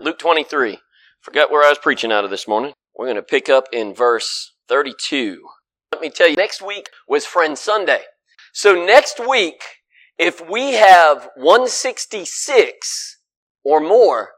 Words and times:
Luke 0.00 0.18
23. 0.18 0.78
Forgot 1.20 1.50
where 1.50 1.64
I 1.64 1.68
was 1.68 1.78
preaching 1.78 2.10
out 2.10 2.24
of 2.24 2.30
this 2.30 2.48
morning. 2.48 2.72
We're 2.96 3.06
going 3.06 3.16
to 3.16 3.22
pick 3.22 3.48
up 3.48 3.68
in 3.72 3.94
verse 3.94 4.52
32. 4.68 5.40
Let 5.92 6.00
me 6.00 6.10
tell 6.10 6.28
you, 6.28 6.36
next 6.36 6.60
week 6.60 6.90
was 7.08 7.24
Friend 7.24 7.56
Sunday. 7.56 8.00
So 8.52 8.74
next 8.74 9.20
week, 9.26 9.62
if 10.18 10.40
we 10.48 10.72
have 10.72 11.28
166 11.36 13.18
or 13.64 13.80
more, 13.80 14.30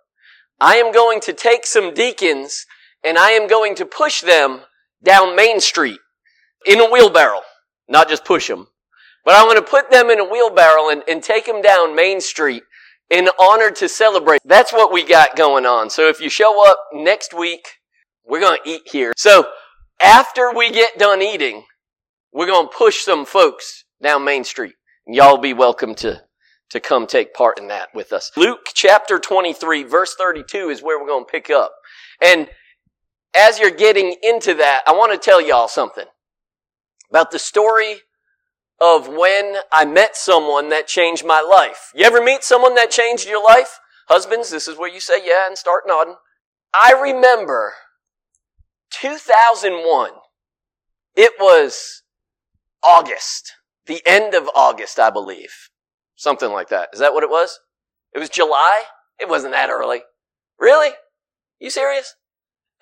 I 0.60 0.76
am 0.76 0.92
going 0.92 1.20
to 1.20 1.32
take 1.32 1.66
some 1.66 1.94
deacons 1.94 2.66
and 3.02 3.18
I 3.18 3.30
am 3.30 3.48
going 3.48 3.74
to 3.76 3.86
push 3.86 4.20
them 4.20 4.60
down 5.02 5.36
Main 5.36 5.60
Street 5.60 6.00
in 6.66 6.80
a 6.80 6.90
wheelbarrow. 6.90 7.40
Not 7.88 8.08
just 8.08 8.24
push 8.24 8.48
them, 8.48 8.68
but 9.24 9.34
I'm 9.34 9.46
going 9.46 9.56
to 9.56 9.62
put 9.62 9.90
them 9.90 10.10
in 10.10 10.20
a 10.20 10.24
wheelbarrow 10.24 10.90
and, 10.90 11.02
and 11.08 11.22
take 11.22 11.46
them 11.46 11.62
down 11.62 11.94
Main 11.94 12.20
Street 12.20 12.62
in 13.10 13.28
honor 13.40 13.70
to 13.70 13.88
celebrate. 13.88 14.40
That's 14.44 14.72
what 14.72 14.92
we 14.92 15.04
got 15.04 15.36
going 15.36 15.66
on. 15.66 15.90
So 15.90 16.08
if 16.08 16.20
you 16.20 16.28
show 16.28 16.68
up 16.68 16.78
next 16.92 17.32
week, 17.34 17.66
we're 18.24 18.40
going 18.40 18.58
to 18.62 18.70
eat 18.70 18.82
here. 18.90 19.12
So 19.16 19.46
after 20.00 20.52
we 20.52 20.70
get 20.70 20.98
done 20.98 21.22
eating, 21.22 21.64
we're 22.32 22.46
going 22.46 22.68
to 22.68 22.76
push 22.76 23.02
some 23.02 23.24
folks 23.24 23.84
down 24.02 24.24
Main 24.24 24.44
Street. 24.44 24.74
And 25.06 25.14
y'all 25.14 25.38
be 25.38 25.52
welcome 25.52 25.94
to, 25.96 26.22
to 26.70 26.80
come 26.80 27.06
take 27.06 27.32
part 27.32 27.58
in 27.58 27.68
that 27.68 27.94
with 27.94 28.12
us. 28.12 28.30
Luke 28.36 28.68
chapter 28.74 29.18
23 29.18 29.84
verse 29.84 30.14
32 30.18 30.68
is 30.68 30.82
where 30.82 31.00
we're 31.00 31.06
going 31.06 31.24
to 31.24 31.30
pick 31.30 31.50
up. 31.50 31.72
And 32.22 32.48
as 33.36 33.58
you're 33.58 33.70
getting 33.70 34.16
into 34.22 34.54
that, 34.54 34.82
I 34.86 34.92
want 34.92 35.12
to 35.12 35.18
tell 35.18 35.40
y'all 35.40 35.68
something 35.68 36.06
about 37.10 37.30
the 37.30 37.38
story 37.38 38.00
of 38.80 39.08
when 39.08 39.56
I 39.72 39.84
met 39.84 40.16
someone 40.16 40.68
that 40.68 40.86
changed 40.86 41.24
my 41.24 41.40
life. 41.40 41.90
You 41.94 42.04
ever 42.04 42.22
meet 42.22 42.44
someone 42.44 42.74
that 42.74 42.90
changed 42.90 43.26
your 43.26 43.42
life? 43.42 43.78
Husbands, 44.08 44.50
this 44.50 44.68
is 44.68 44.78
where 44.78 44.92
you 44.92 45.00
say 45.00 45.20
yeah 45.24 45.46
and 45.46 45.56
start 45.56 45.84
nodding. 45.86 46.16
I 46.74 46.92
remember 46.92 47.72
2001. 48.90 50.10
It 51.14 51.32
was 51.40 52.02
August, 52.82 53.52
the 53.86 54.02
end 54.04 54.34
of 54.34 54.50
August, 54.54 54.98
I 54.98 55.10
believe. 55.10 55.70
Something 56.14 56.52
like 56.52 56.68
that. 56.68 56.90
Is 56.92 57.00
that 57.00 57.14
what 57.14 57.24
it 57.24 57.30
was? 57.30 57.58
It 58.14 58.18
was 58.18 58.28
July? 58.28 58.82
It 59.18 59.28
wasn't 59.28 59.52
that 59.52 59.70
early. 59.70 60.02
Really? 60.58 60.90
You 61.58 61.70
serious? 61.70 62.14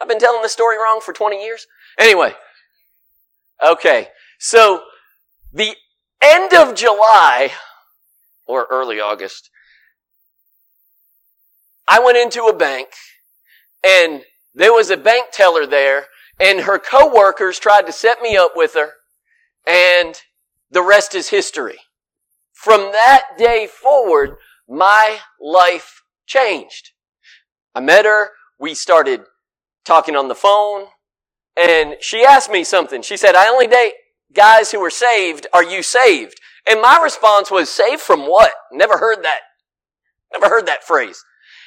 I've 0.01 0.08
been 0.08 0.19
telling 0.19 0.42
this 0.42 0.53
story 0.53 0.77
wrong 0.77 1.01
for 1.01 1.12
20 1.12 1.42
years? 1.42 1.67
Anyway. 1.98 2.34
Okay. 3.64 4.08
So, 4.39 4.83
the 5.53 5.77
end 6.25 6.55
of 6.55 6.75
July, 6.75 7.53
or 8.47 8.67
early 8.70 9.00
August, 9.00 9.50
I 11.89 12.00
went 12.00 12.17
into 12.17 12.44
a 12.44 12.56
bank 12.56 12.89
and 13.86 14.22
there 14.55 14.72
was 14.72 14.91
a 14.91 14.97
bank 14.97 15.27
teller 15.33 15.67
there 15.67 16.06
and 16.41 16.61
her 16.61 16.78
coworkers 16.78 17.58
tried 17.58 17.86
to 17.86 17.92
set 17.92 18.22
me 18.22 18.36
up 18.36 18.52
with 18.56 18.75
her 18.75 18.92
and 19.67 20.20
the 20.70 20.83
rest 20.83 21.14
is 21.14 21.28
history. 21.28 21.78
From 22.52 22.92
that 22.92 23.25
day 23.36 23.67
forward, 23.67 24.36
my 24.69 25.19
life 25.41 26.02
changed. 26.27 26.91
I 27.75 27.80
met 27.80 28.06
her. 28.06 28.30
We 28.58 28.75
started 28.75 29.25
talking 29.84 30.17
on 30.17 30.28
the 30.28 30.34
phone 30.34 30.86
and 31.56 31.97
she 32.00 32.25
asked 32.25 32.50
me 32.50 32.64
something. 32.64 33.02
She 33.02 33.17
said, 33.17 33.34
I 33.34 33.48
only 33.48 33.67
date 33.67 33.92
guys 34.34 34.70
who 34.70 34.80
were 34.80 34.90
saved. 34.90 35.46
Are 35.52 35.64
you 35.64 35.82
saved? 35.82 36.40
And 36.68 36.80
my 36.80 36.98
response 37.02 37.50
was, 37.50 37.68
saved 37.68 38.00
from 38.00 38.22
what? 38.22 38.52
Never 38.72 38.98
heard 38.98 39.22
that. 39.22 39.40
Never 40.32 40.48
heard 40.48 40.66
that 40.66 40.84
phrase. 40.84 41.22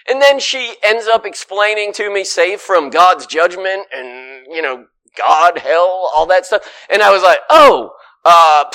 And 0.09 0.21
then 0.21 0.39
she 0.39 0.75
ends 0.83 1.07
up 1.07 1.25
explaining 1.25 1.93
to 1.93 2.11
me, 2.11 2.23
saved 2.23 2.61
from 2.61 2.89
God's 2.89 3.25
judgment 3.25 3.87
and, 3.93 4.47
you 4.49 4.61
know, 4.61 4.85
God, 5.17 5.57
hell, 5.57 6.09
all 6.15 6.25
that 6.27 6.45
stuff. 6.45 6.61
And 6.91 7.01
I 7.01 7.11
was 7.11 7.23
like, 7.23 7.39
oh, 7.49 7.91
uh, 8.23 8.65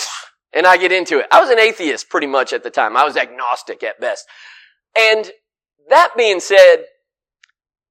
and 0.53 0.67
I 0.67 0.77
get 0.77 0.93
into 0.93 1.19
it. 1.19 1.27
I 1.31 1.41
was 1.41 1.51
an 1.51 1.59
atheist 1.59 2.11
pretty 2.11 2.27
much 2.27 2.53
at 2.53 2.63
the 2.63 2.71
time. 2.71 2.97
I 2.97 3.05
was 3.05 3.17
agnostic 3.17 3.83
at 3.83 4.01
best. 4.01 4.27
And 4.97 5.31
that 5.89 6.13
being 6.17 6.41
said, 6.41 6.85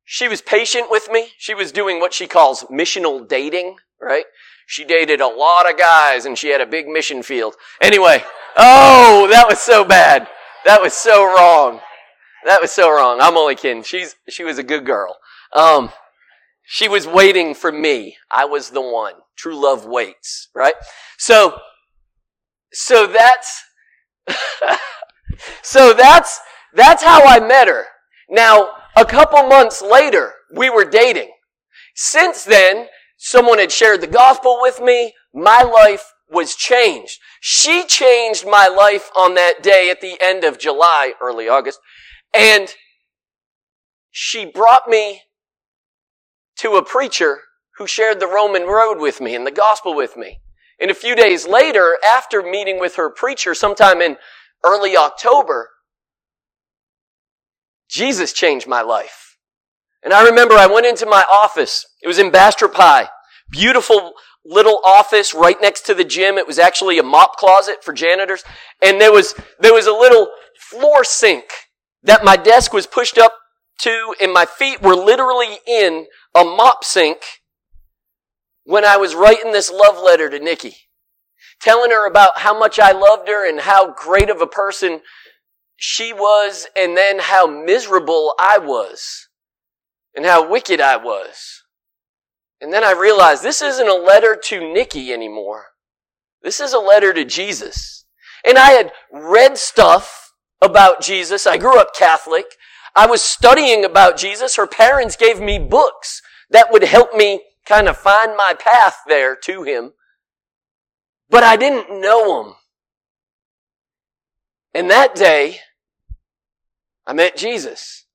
she 0.03 0.27
was 0.27 0.41
patient 0.41 0.87
with 0.89 1.09
me. 1.09 1.29
She 1.37 1.53
was 1.53 1.71
doing 1.71 1.99
what 1.99 2.13
she 2.13 2.27
calls 2.27 2.63
missional 2.65 3.27
dating, 3.27 3.77
right? 3.99 4.25
She 4.71 4.85
dated 4.85 5.19
a 5.19 5.27
lot 5.27 5.69
of 5.69 5.77
guys 5.77 6.25
and 6.25 6.37
she 6.37 6.47
had 6.47 6.61
a 6.61 6.65
big 6.65 6.87
mission 6.87 7.23
field. 7.23 7.55
Anyway, 7.81 8.23
oh, 8.55 9.27
that 9.29 9.45
was 9.45 9.59
so 9.59 9.83
bad. 9.83 10.29
That 10.65 10.81
was 10.81 10.93
so 10.93 11.25
wrong. 11.25 11.81
That 12.45 12.61
was 12.61 12.71
so 12.71 12.89
wrong. 12.89 13.19
I'm 13.19 13.35
only 13.35 13.55
kidding. 13.55 13.83
She's, 13.83 14.15
she 14.29 14.45
was 14.45 14.57
a 14.57 14.63
good 14.63 14.85
girl. 14.85 15.17
Um, 15.53 15.89
she 16.63 16.87
was 16.87 17.05
waiting 17.05 17.53
for 17.53 17.69
me. 17.69 18.15
I 18.31 18.45
was 18.45 18.69
the 18.69 18.79
one. 18.79 19.15
True 19.35 19.61
love 19.61 19.85
waits, 19.85 20.47
right? 20.55 20.75
So, 21.17 21.59
so 22.71 23.07
that's, 23.07 23.63
so 25.63 25.91
that's, 25.91 26.39
that's 26.73 27.03
how 27.03 27.25
I 27.25 27.41
met 27.41 27.67
her. 27.67 27.87
Now, 28.29 28.69
a 28.95 29.03
couple 29.03 29.43
months 29.49 29.81
later, 29.81 30.31
we 30.55 30.69
were 30.69 30.85
dating. 30.85 31.31
Since 31.93 32.45
then, 32.45 32.87
someone 33.23 33.59
had 33.59 33.71
shared 33.71 34.01
the 34.01 34.07
gospel 34.07 34.57
with 34.59 34.81
me. 34.81 35.13
My 35.31 35.61
life 35.61 36.11
was 36.27 36.55
changed. 36.55 37.19
She 37.39 37.85
changed 37.85 38.47
my 38.47 38.67
life 38.67 39.11
on 39.15 39.35
that 39.35 39.61
day 39.61 39.91
at 39.91 40.01
the 40.01 40.17
end 40.19 40.43
of 40.43 40.57
July, 40.57 41.13
early 41.21 41.47
August. 41.47 41.79
And 42.33 42.73
she 44.09 44.45
brought 44.45 44.87
me 44.87 45.21
to 46.57 46.75
a 46.75 46.83
preacher 46.83 47.41
who 47.77 47.85
shared 47.85 48.19
the 48.19 48.27
Roman 48.27 48.63
road 48.63 48.99
with 48.99 49.21
me 49.21 49.35
and 49.35 49.45
the 49.45 49.51
gospel 49.51 49.95
with 49.95 50.17
me. 50.17 50.39
And 50.79 50.89
a 50.89 50.95
few 50.95 51.15
days 51.15 51.47
later, 51.47 51.97
after 52.03 52.41
meeting 52.41 52.79
with 52.79 52.95
her 52.95 53.11
preacher 53.11 53.53
sometime 53.53 54.01
in 54.01 54.17
early 54.63 54.97
October, 54.97 55.69
Jesus 57.87 58.33
changed 58.33 58.67
my 58.67 58.81
life. 58.81 59.30
And 60.03 60.13
I 60.13 60.25
remember 60.25 60.55
I 60.55 60.67
went 60.67 60.85
into 60.85 61.05
my 61.05 61.23
office. 61.31 61.85
It 62.01 62.07
was 62.07 62.19
in 62.19 62.31
Bastrop. 62.31 63.09
Beautiful 63.51 64.13
little 64.45 64.81
office 64.83 65.33
right 65.33 65.57
next 65.61 65.85
to 65.85 65.93
the 65.93 66.03
gym. 66.03 66.37
It 66.37 66.47
was 66.47 66.57
actually 66.57 66.97
a 66.97 67.03
mop 67.03 67.37
closet 67.37 67.83
for 67.83 67.93
janitors. 67.93 68.43
And 68.81 68.99
there 68.99 69.11
was, 69.11 69.35
there 69.59 69.73
was 69.73 69.87
a 69.87 69.91
little 69.91 70.29
floor 70.57 71.03
sink 71.03 71.45
that 72.03 72.23
my 72.23 72.35
desk 72.35 72.73
was 72.73 72.87
pushed 72.87 73.17
up 73.17 73.33
to 73.81 74.15
and 74.21 74.33
my 74.33 74.45
feet 74.45 74.81
were 74.81 74.95
literally 74.95 75.57
in 75.67 76.07
a 76.35 76.43
mop 76.43 76.83
sink 76.83 77.17
when 78.63 78.85
I 78.85 78.97
was 78.97 79.15
writing 79.15 79.51
this 79.51 79.71
love 79.71 80.01
letter 80.03 80.29
to 80.29 80.39
Nikki. 80.39 80.75
Telling 81.61 81.91
her 81.91 82.07
about 82.07 82.39
how 82.39 82.57
much 82.57 82.79
I 82.79 82.91
loved 82.91 83.27
her 83.27 83.47
and 83.47 83.59
how 83.59 83.93
great 83.93 84.31
of 84.31 84.41
a 84.41 84.47
person 84.47 85.01
she 85.75 86.13
was 86.13 86.67
and 86.75 86.97
then 86.97 87.19
how 87.19 87.45
miserable 87.45 88.33
I 88.39 88.57
was 88.57 89.27
and 90.15 90.25
how 90.25 90.49
wicked 90.49 90.81
I 90.81 90.97
was. 90.97 91.63
And 92.59 92.71
then 92.71 92.83
I 92.83 92.91
realized 92.91 93.43
this 93.43 93.61
isn't 93.61 93.87
a 93.87 93.95
letter 93.95 94.39
to 94.45 94.73
Nikki 94.73 95.11
anymore. 95.11 95.65
This 96.43 96.59
is 96.59 96.73
a 96.73 96.79
letter 96.79 97.13
to 97.13 97.25
Jesus. 97.25 98.05
And 98.45 98.57
I 98.57 98.71
had 98.71 98.91
read 99.11 99.57
stuff 99.57 100.33
about 100.61 101.01
Jesus. 101.01 101.47
I 101.47 101.57
grew 101.57 101.79
up 101.79 101.95
Catholic. 101.95 102.45
I 102.95 103.07
was 103.07 103.23
studying 103.23 103.85
about 103.85 104.17
Jesus. 104.17 104.55
Her 104.55 104.67
parents 104.67 105.15
gave 105.15 105.39
me 105.39 105.59
books 105.59 106.21
that 106.49 106.71
would 106.71 106.83
help 106.83 107.13
me 107.15 107.41
kind 107.65 107.87
of 107.87 107.97
find 107.97 108.35
my 108.35 108.53
path 108.57 108.97
there 109.07 109.35
to 109.35 109.63
him. 109.63 109.93
But 111.29 111.43
I 111.43 111.55
didn't 111.55 112.01
know 112.01 112.43
him. 112.43 112.53
And 114.73 114.89
that 114.89 115.15
day, 115.15 115.59
I 117.05 117.13
met 117.13 117.37
Jesus 117.37 118.05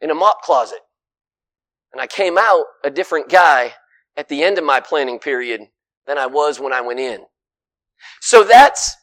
in 0.00 0.10
a 0.10 0.14
mop 0.14 0.42
closet. 0.42 0.80
And 1.94 2.00
I 2.00 2.08
came 2.08 2.36
out 2.36 2.64
a 2.82 2.90
different 2.90 3.28
guy 3.28 3.74
at 4.16 4.28
the 4.28 4.42
end 4.42 4.58
of 4.58 4.64
my 4.64 4.80
planning 4.80 5.20
period 5.20 5.68
than 6.08 6.18
I 6.18 6.26
was 6.26 6.58
when 6.58 6.72
I 6.72 6.80
went 6.80 6.98
in. 6.98 7.20
So 8.20 8.42
that's, 8.42 8.96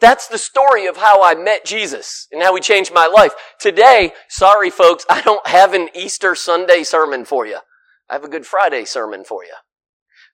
that's 0.00 0.26
the 0.26 0.38
story 0.38 0.86
of 0.86 0.96
how 0.96 1.22
I 1.22 1.36
met 1.36 1.64
Jesus 1.64 2.26
and 2.32 2.42
how 2.42 2.52
he 2.56 2.60
changed 2.60 2.92
my 2.92 3.06
life. 3.06 3.32
Today, 3.60 4.12
sorry 4.28 4.70
folks, 4.70 5.06
I 5.08 5.22
don't 5.22 5.46
have 5.46 5.72
an 5.72 5.88
Easter 5.94 6.34
Sunday 6.34 6.82
sermon 6.82 7.24
for 7.24 7.46
you. 7.46 7.58
I 8.10 8.14
have 8.14 8.24
a 8.24 8.28
Good 8.28 8.44
Friday 8.44 8.84
sermon 8.84 9.22
for 9.22 9.44
you. 9.44 9.54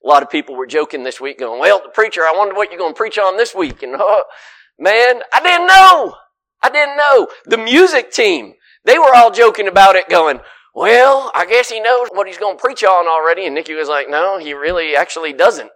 A 0.03 0.09
lot 0.09 0.23
of 0.23 0.31
people 0.31 0.57
were 0.57 0.67
joking 0.67 1.03
this 1.03 1.21
week 1.21 1.39
going, 1.39 1.61
well, 1.61 1.83
the 1.85 1.91
preacher, 1.91 2.23
I 2.23 2.33
wonder 2.35 2.55
what 2.55 2.71
you're 2.71 2.79
going 2.79 2.95
to 2.95 2.99
preach 2.99 3.19
on 3.19 3.37
this 3.37 3.55
week. 3.55 3.83
And, 3.83 3.95
oh, 3.99 4.25
man, 4.79 5.21
I 5.35 5.43
didn't 5.43 5.67
know. 5.67 6.17
I 6.63 6.71
didn't 6.71 6.97
know. 6.97 7.29
The 7.45 7.59
music 7.59 8.13
team, 8.13 8.55
they 8.85 8.99
were 8.99 9.15
all 9.15 9.31
joking 9.31 9.69
about 9.69 9.97
it 9.97 10.09
going, 10.09 10.41
well, 10.75 11.31
I 11.35 11.47
guess 11.47 11.71
he 11.71 11.81
knows 11.81 12.09
what 12.13 12.27
he's 12.27 12.39
going 12.39 12.57
to 12.57 12.61
preach 12.61 12.83
on 12.83 13.07
already. 13.07 13.47
And 13.47 13.55
Nikki 13.55 13.75
was 13.75 13.89
like, 13.89 14.11
no, 14.11 14.39
he 14.39 14.53
really 14.55 14.97
actually 14.97 15.33
doesn't. 15.33 15.71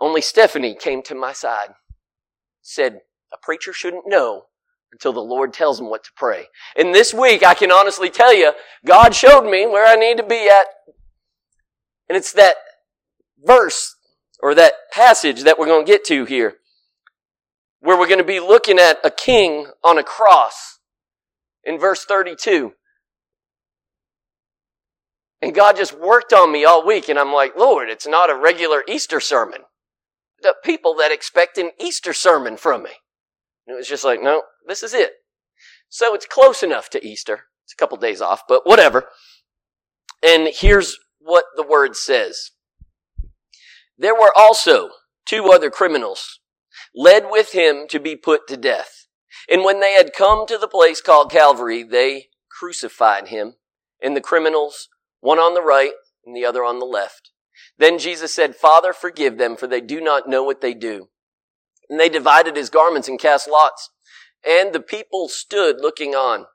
Only 0.00 0.20
Stephanie 0.20 0.74
came 0.74 1.02
to 1.04 1.14
my 1.14 1.32
side, 1.32 1.68
said, 2.60 3.00
a 3.32 3.36
preacher 3.40 3.72
shouldn't 3.72 4.04
know 4.06 4.46
until 4.92 5.12
the 5.12 5.20
Lord 5.20 5.52
tells 5.52 5.80
him 5.80 5.90
what 5.90 6.04
to 6.04 6.10
pray. 6.16 6.46
And 6.76 6.94
this 6.94 7.14
week, 7.14 7.44
I 7.44 7.54
can 7.54 7.70
honestly 7.70 8.10
tell 8.10 8.34
you, 8.34 8.52
God 8.84 9.14
showed 9.14 9.48
me 9.48 9.66
where 9.66 9.86
I 9.86 9.96
need 9.96 10.16
to 10.16 10.26
be 10.26 10.48
at. 10.48 10.66
And 12.08 12.16
it's 12.16 12.32
that 12.32 12.56
verse 13.42 13.96
or 14.40 14.54
that 14.54 14.74
passage 14.92 15.42
that 15.44 15.58
we're 15.58 15.66
going 15.66 15.86
to 15.86 15.90
get 15.90 16.04
to 16.06 16.24
here 16.24 16.56
where 17.80 17.98
we're 17.98 18.08
going 18.08 18.18
to 18.18 18.24
be 18.24 18.40
looking 18.40 18.78
at 18.78 18.98
a 19.04 19.10
king 19.10 19.66
on 19.82 19.98
a 19.98 20.02
cross 20.02 20.73
in 21.64 21.78
verse 21.78 22.04
32. 22.04 22.72
And 25.42 25.54
God 25.54 25.76
just 25.76 25.98
worked 25.98 26.32
on 26.32 26.50
me 26.50 26.64
all 26.64 26.86
week 26.86 27.08
and 27.08 27.18
I'm 27.18 27.32
like, 27.32 27.56
Lord, 27.56 27.88
it's 27.88 28.06
not 28.06 28.30
a 28.30 28.34
regular 28.34 28.82
Easter 28.88 29.20
sermon. 29.20 29.60
The 30.42 30.54
people 30.64 30.94
that 30.96 31.12
expect 31.12 31.58
an 31.58 31.70
Easter 31.78 32.12
sermon 32.12 32.56
from 32.56 32.82
me. 32.82 32.90
And 33.66 33.74
it 33.74 33.76
was 33.76 33.88
just 33.88 34.04
like, 34.04 34.22
no, 34.22 34.42
this 34.66 34.82
is 34.82 34.94
it. 34.94 35.12
So 35.88 36.14
it's 36.14 36.26
close 36.26 36.62
enough 36.62 36.90
to 36.90 37.06
Easter. 37.06 37.44
It's 37.64 37.72
a 37.72 37.76
couple 37.76 37.96
days 37.98 38.20
off, 38.20 38.42
but 38.48 38.66
whatever. 38.66 39.06
And 40.22 40.48
here's 40.50 40.98
what 41.18 41.44
the 41.56 41.62
word 41.62 41.96
says. 41.96 42.50
There 43.96 44.14
were 44.14 44.32
also 44.36 44.90
two 45.26 45.50
other 45.52 45.70
criminals 45.70 46.40
led 46.94 47.24
with 47.30 47.52
him 47.52 47.86
to 47.88 47.98
be 47.98 48.16
put 48.16 48.46
to 48.48 48.56
death. 48.56 49.03
And 49.48 49.64
when 49.64 49.80
they 49.80 49.92
had 49.92 50.12
come 50.12 50.46
to 50.46 50.58
the 50.58 50.68
place 50.68 51.00
called 51.00 51.30
Calvary, 51.30 51.82
they 51.82 52.28
crucified 52.50 53.28
him 53.28 53.54
and 54.00 54.16
the 54.16 54.20
criminals, 54.20 54.88
one 55.20 55.38
on 55.38 55.54
the 55.54 55.62
right 55.62 55.92
and 56.24 56.36
the 56.36 56.44
other 56.44 56.64
on 56.64 56.78
the 56.78 56.86
left. 56.86 57.30
Then 57.78 57.98
Jesus 57.98 58.34
said, 58.34 58.56
Father, 58.56 58.92
forgive 58.92 59.38
them, 59.38 59.56
for 59.56 59.66
they 59.66 59.80
do 59.80 60.00
not 60.00 60.28
know 60.28 60.42
what 60.42 60.60
they 60.60 60.74
do. 60.74 61.08
And 61.88 61.98
they 61.98 62.08
divided 62.08 62.56
his 62.56 62.70
garments 62.70 63.08
and 63.08 63.18
cast 63.18 63.48
lots. 63.48 63.90
And 64.46 64.72
the 64.72 64.80
people 64.80 65.28
stood 65.28 65.80
looking 65.80 66.14
on. 66.14 66.46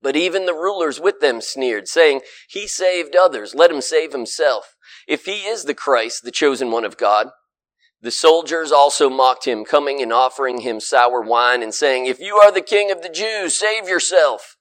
But 0.00 0.16
even 0.16 0.46
the 0.46 0.54
rulers 0.54 1.00
with 1.00 1.20
them 1.20 1.40
sneered, 1.40 1.86
saying, 1.86 2.22
He 2.48 2.66
saved 2.66 3.14
others, 3.14 3.54
let 3.54 3.70
him 3.70 3.80
save 3.80 4.12
himself. 4.12 4.76
If 5.06 5.26
he 5.26 5.44
is 5.44 5.64
the 5.64 5.74
Christ, 5.74 6.24
the 6.24 6.30
chosen 6.30 6.70
one 6.70 6.84
of 6.84 6.96
God. 6.96 7.28
The 8.02 8.10
soldiers 8.10 8.72
also 8.72 9.08
mocked 9.08 9.46
him, 9.46 9.64
coming 9.64 10.02
and 10.02 10.12
offering 10.12 10.62
him 10.62 10.80
sour 10.80 11.20
wine 11.20 11.62
and 11.62 11.72
saying, 11.72 12.06
If 12.06 12.18
you 12.18 12.36
are 12.36 12.50
the 12.50 12.60
king 12.60 12.90
of 12.90 13.00
the 13.00 13.08
Jews, 13.08 13.54
save 13.54 13.88
yourself. 13.88 14.56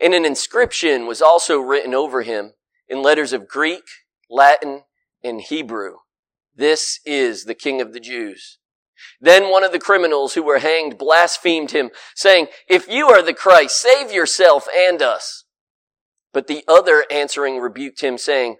And 0.00 0.14
an 0.14 0.24
inscription 0.24 1.06
was 1.06 1.20
also 1.20 1.58
written 1.58 1.92
over 1.92 2.22
him 2.22 2.52
in 2.88 3.02
letters 3.02 3.34
of 3.34 3.46
Greek, 3.46 3.84
Latin, 4.30 4.84
and 5.22 5.42
Hebrew. 5.42 5.96
This 6.56 6.98
is 7.04 7.44
the 7.44 7.54
king 7.54 7.82
of 7.82 7.92
the 7.92 8.00
Jews. 8.00 8.58
Then 9.20 9.50
one 9.50 9.64
of 9.64 9.72
the 9.72 9.78
criminals 9.78 10.32
who 10.34 10.42
were 10.42 10.58
hanged 10.58 10.96
blasphemed 10.96 11.72
him, 11.72 11.90
saying, 12.14 12.46
If 12.68 12.88
you 12.88 13.08
are 13.08 13.22
the 13.22 13.34
Christ, 13.34 13.80
save 13.80 14.10
yourself 14.10 14.66
and 14.74 15.02
us. 15.02 15.44
But 16.32 16.46
the 16.46 16.64
other 16.66 17.04
answering 17.10 17.58
rebuked 17.58 18.00
him, 18.00 18.16
saying, 18.16 18.56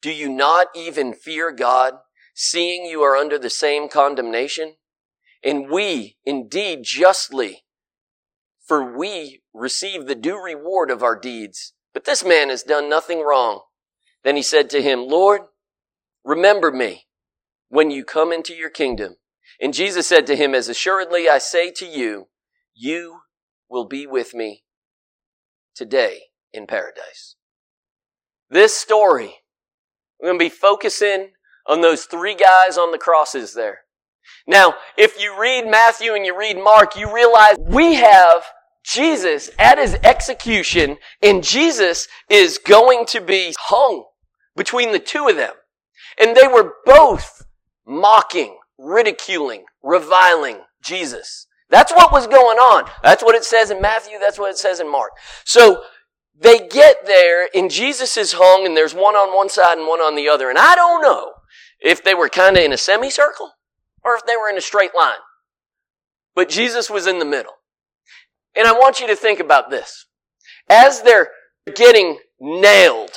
Do 0.00 0.12
you 0.12 0.28
not 0.28 0.68
even 0.76 1.12
fear 1.12 1.50
God? 1.50 1.94
Seeing 2.40 2.84
you 2.84 3.02
are 3.02 3.16
under 3.16 3.36
the 3.36 3.50
same 3.50 3.88
condemnation? 3.88 4.76
And 5.42 5.68
we 5.68 6.16
indeed 6.24 6.84
justly, 6.84 7.64
for 8.64 8.96
we 8.96 9.42
receive 9.52 10.06
the 10.06 10.14
due 10.14 10.40
reward 10.40 10.90
of 10.90 11.02
our 11.02 11.18
deeds. 11.18 11.74
But 11.92 12.04
this 12.04 12.24
man 12.24 12.48
has 12.48 12.62
done 12.62 12.88
nothing 12.88 13.22
wrong. 13.22 13.62
Then 14.22 14.36
he 14.36 14.42
said 14.42 14.70
to 14.70 14.82
him, 14.82 15.00
Lord, 15.00 15.42
remember 16.24 16.70
me 16.70 17.06
when 17.70 17.90
you 17.90 18.04
come 18.04 18.32
into 18.32 18.54
your 18.54 18.70
kingdom. 18.70 19.16
And 19.60 19.74
Jesus 19.74 20.06
said 20.06 20.26
to 20.28 20.36
him, 20.36 20.54
As 20.54 20.68
assuredly 20.68 21.28
I 21.28 21.38
say 21.38 21.72
to 21.72 21.86
you, 21.86 22.28
you 22.72 23.20
will 23.68 23.86
be 23.86 24.06
with 24.06 24.32
me 24.32 24.62
today 25.74 26.20
in 26.52 26.68
paradise. 26.68 27.34
This 28.48 28.76
story, 28.76 29.34
we're 30.20 30.28
going 30.28 30.38
to 30.38 30.44
be 30.44 30.48
focusing 30.48 31.32
on 31.68 31.82
those 31.82 32.04
three 32.04 32.34
guys 32.34 32.78
on 32.78 32.90
the 32.90 32.98
crosses 32.98 33.54
there. 33.54 33.80
Now, 34.46 34.74
if 34.96 35.20
you 35.20 35.38
read 35.38 35.68
Matthew 35.68 36.14
and 36.14 36.24
you 36.24 36.36
read 36.36 36.56
Mark, 36.56 36.96
you 36.96 37.14
realize 37.14 37.56
we 37.58 37.94
have 37.94 38.44
Jesus 38.82 39.50
at 39.58 39.78
his 39.78 39.94
execution 40.02 40.96
and 41.22 41.44
Jesus 41.44 42.08
is 42.30 42.58
going 42.58 43.04
to 43.06 43.20
be 43.20 43.54
hung 43.58 44.04
between 44.56 44.92
the 44.92 44.98
two 44.98 45.28
of 45.28 45.36
them. 45.36 45.52
And 46.18 46.34
they 46.34 46.48
were 46.48 46.74
both 46.86 47.44
mocking, 47.86 48.56
ridiculing, 48.78 49.64
reviling 49.82 50.60
Jesus. 50.82 51.46
That's 51.68 51.92
what 51.92 52.12
was 52.12 52.26
going 52.26 52.58
on. 52.58 52.90
That's 53.02 53.22
what 53.22 53.34
it 53.34 53.44
says 53.44 53.70
in 53.70 53.82
Matthew. 53.82 54.18
That's 54.18 54.38
what 54.38 54.50
it 54.50 54.56
says 54.56 54.80
in 54.80 54.90
Mark. 54.90 55.10
So 55.44 55.82
they 56.34 56.66
get 56.66 57.04
there 57.04 57.48
and 57.54 57.70
Jesus 57.70 58.16
is 58.16 58.32
hung 58.32 58.64
and 58.64 58.74
there's 58.74 58.94
one 58.94 59.14
on 59.14 59.36
one 59.36 59.50
side 59.50 59.76
and 59.76 59.86
one 59.86 60.00
on 60.00 60.16
the 60.16 60.28
other. 60.28 60.48
And 60.48 60.58
I 60.58 60.74
don't 60.74 61.02
know 61.02 61.32
if 61.80 62.02
they 62.02 62.14
were 62.14 62.28
kind 62.28 62.56
of 62.56 62.64
in 62.64 62.72
a 62.72 62.76
semicircle 62.76 63.52
or 64.04 64.14
if 64.14 64.26
they 64.26 64.36
were 64.36 64.48
in 64.48 64.58
a 64.58 64.62
straight 64.62 64.94
line. 64.96 65.18
But 66.34 66.48
Jesus 66.48 66.88
was 66.88 67.06
in 67.06 67.18
the 67.18 67.24
middle. 67.24 67.54
And 68.56 68.66
I 68.66 68.72
want 68.72 69.00
you 69.00 69.06
to 69.06 69.16
think 69.16 69.40
about 69.40 69.70
this. 69.70 70.06
As 70.68 71.02
they're 71.02 71.28
getting 71.74 72.18
nailed 72.40 73.12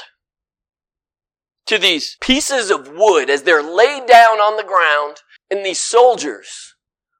to 1.68 1.78
these 1.78 2.18
pieces 2.22 2.70
of 2.70 2.92
wood, 2.94 3.30
as 3.30 3.44
they're 3.44 3.64
laid 3.64 4.06
down 4.08 4.40
on 4.40 4.58
the 4.58 4.64
ground, 4.64 5.18
and 5.50 5.66
these 5.66 5.80
soldiers 5.80 6.76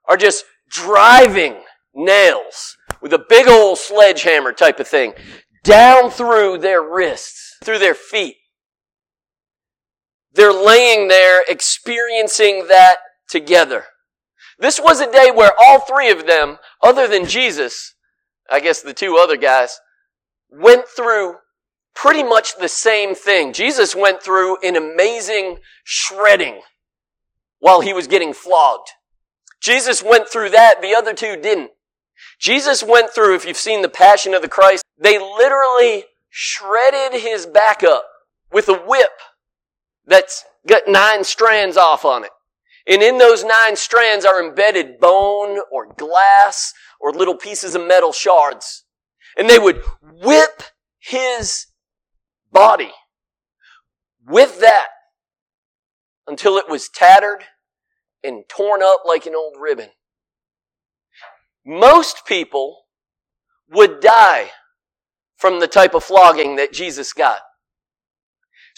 are 0.08 0.18
just 0.18 0.46
driving 0.70 1.58
nails 1.94 2.78
with 3.02 3.14
a 3.14 3.26
big 3.30 3.48
old 3.48 3.78
sledgehammer 3.78 4.54
type 4.54 4.80
of 4.80 4.88
thing 4.88 5.14
down 5.64 6.10
through 6.10 6.58
their 6.58 6.82
wrists, 6.82 7.58
through 7.64 7.80
their 7.80 7.96
feet. 7.96 8.36
They're 10.34 10.54
laying 10.54 11.08
there 11.08 11.44
experiencing 11.48 12.68
that 12.68 12.98
together. 13.30 13.86
This 14.60 14.80
was 14.80 15.02
a 15.02 15.12
day 15.12 15.32
where 15.32 15.52
all 15.60 15.80
three 15.80 16.12
of 16.12 16.28
them, 16.28 16.58
other 16.82 17.08
than 17.08 17.26
Jesus, 17.26 17.96
I 18.50 18.60
guess 18.60 18.82
the 18.82 18.94
two 18.94 19.18
other 19.18 19.38
guys, 19.38 19.80
went 20.50 20.86
through 20.88 21.36
pretty 21.96 22.24
much 22.24 22.58
the 22.58 22.68
same 22.68 23.16
thing. 23.16 23.54
Jesus 23.54 23.96
went 23.96 24.22
through 24.22 24.58
an 24.62 24.76
amazing 24.76 25.60
shredding 25.84 26.62
while 27.60 27.82
he 27.82 27.94
was 27.94 28.08
getting 28.08 28.34
flogged. 28.34 28.90
Jesus 29.62 30.02
went 30.04 30.28
through 30.28 30.50
that, 30.52 30.82
the 30.82 30.96
other 30.96 31.14
two 31.14 31.38
didn't. 31.38 31.72
Jesus 32.40 32.84
went 32.84 33.12
through, 33.12 33.36
if 33.36 33.46
you've 33.46 33.58
seen 33.58 33.82
the 33.82 33.90
Passion 33.90 34.34
of 34.34 34.42
the 34.42 34.48
Christ, 34.48 34.84
they 34.98 35.20
literally 35.20 36.06
shredded 36.30 37.20
his 37.22 37.46
back 37.46 37.84
up 37.84 38.06
with 38.52 38.70
a 38.70 38.78
whip 38.78 39.12
that's 40.12 40.44
got 40.68 40.84
nine 40.88 41.24
strands 41.24 41.78
off 41.78 42.06
on 42.06 42.24
it. 42.24 42.32
And 42.88 43.02
in 43.02 43.18
those 43.18 43.44
nine 43.44 43.76
strands 43.76 44.26
are 44.26 44.44
embedded 44.44 45.00
bone 45.00 45.60
or 45.72 45.94
glass 45.94 46.74
or 47.00 47.14
little 47.14 47.36
pieces 47.36 47.76
of 47.76 47.86
metal 47.86 48.12
shards. 48.12 48.86
And 49.38 49.50
they 49.50 49.60
would 49.60 49.82
whip 50.02 50.64
his 51.00 51.68
body 52.52 52.92
with 54.26 54.60
that 54.60 54.88
until 56.28 56.58
it 56.58 56.70
was 56.70 56.90
tattered 56.90 57.44
and 58.24 58.44
torn 58.48 58.82
up 58.84 59.02
like 59.06 59.26
an 59.26 59.36
old 59.36 59.56
ribbon. 59.60 59.90
Most 61.66 62.26
people 62.26 62.86
would 63.70 64.00
die 64.00 64.52
from 65.38 65.60
the 65.60 65.68
type 65.68 65.94
of 65.94 66.04
flogging 66.04 66.56
that 66.56 66.74
Jesus 66.74 67.14
got. 67.14 67.40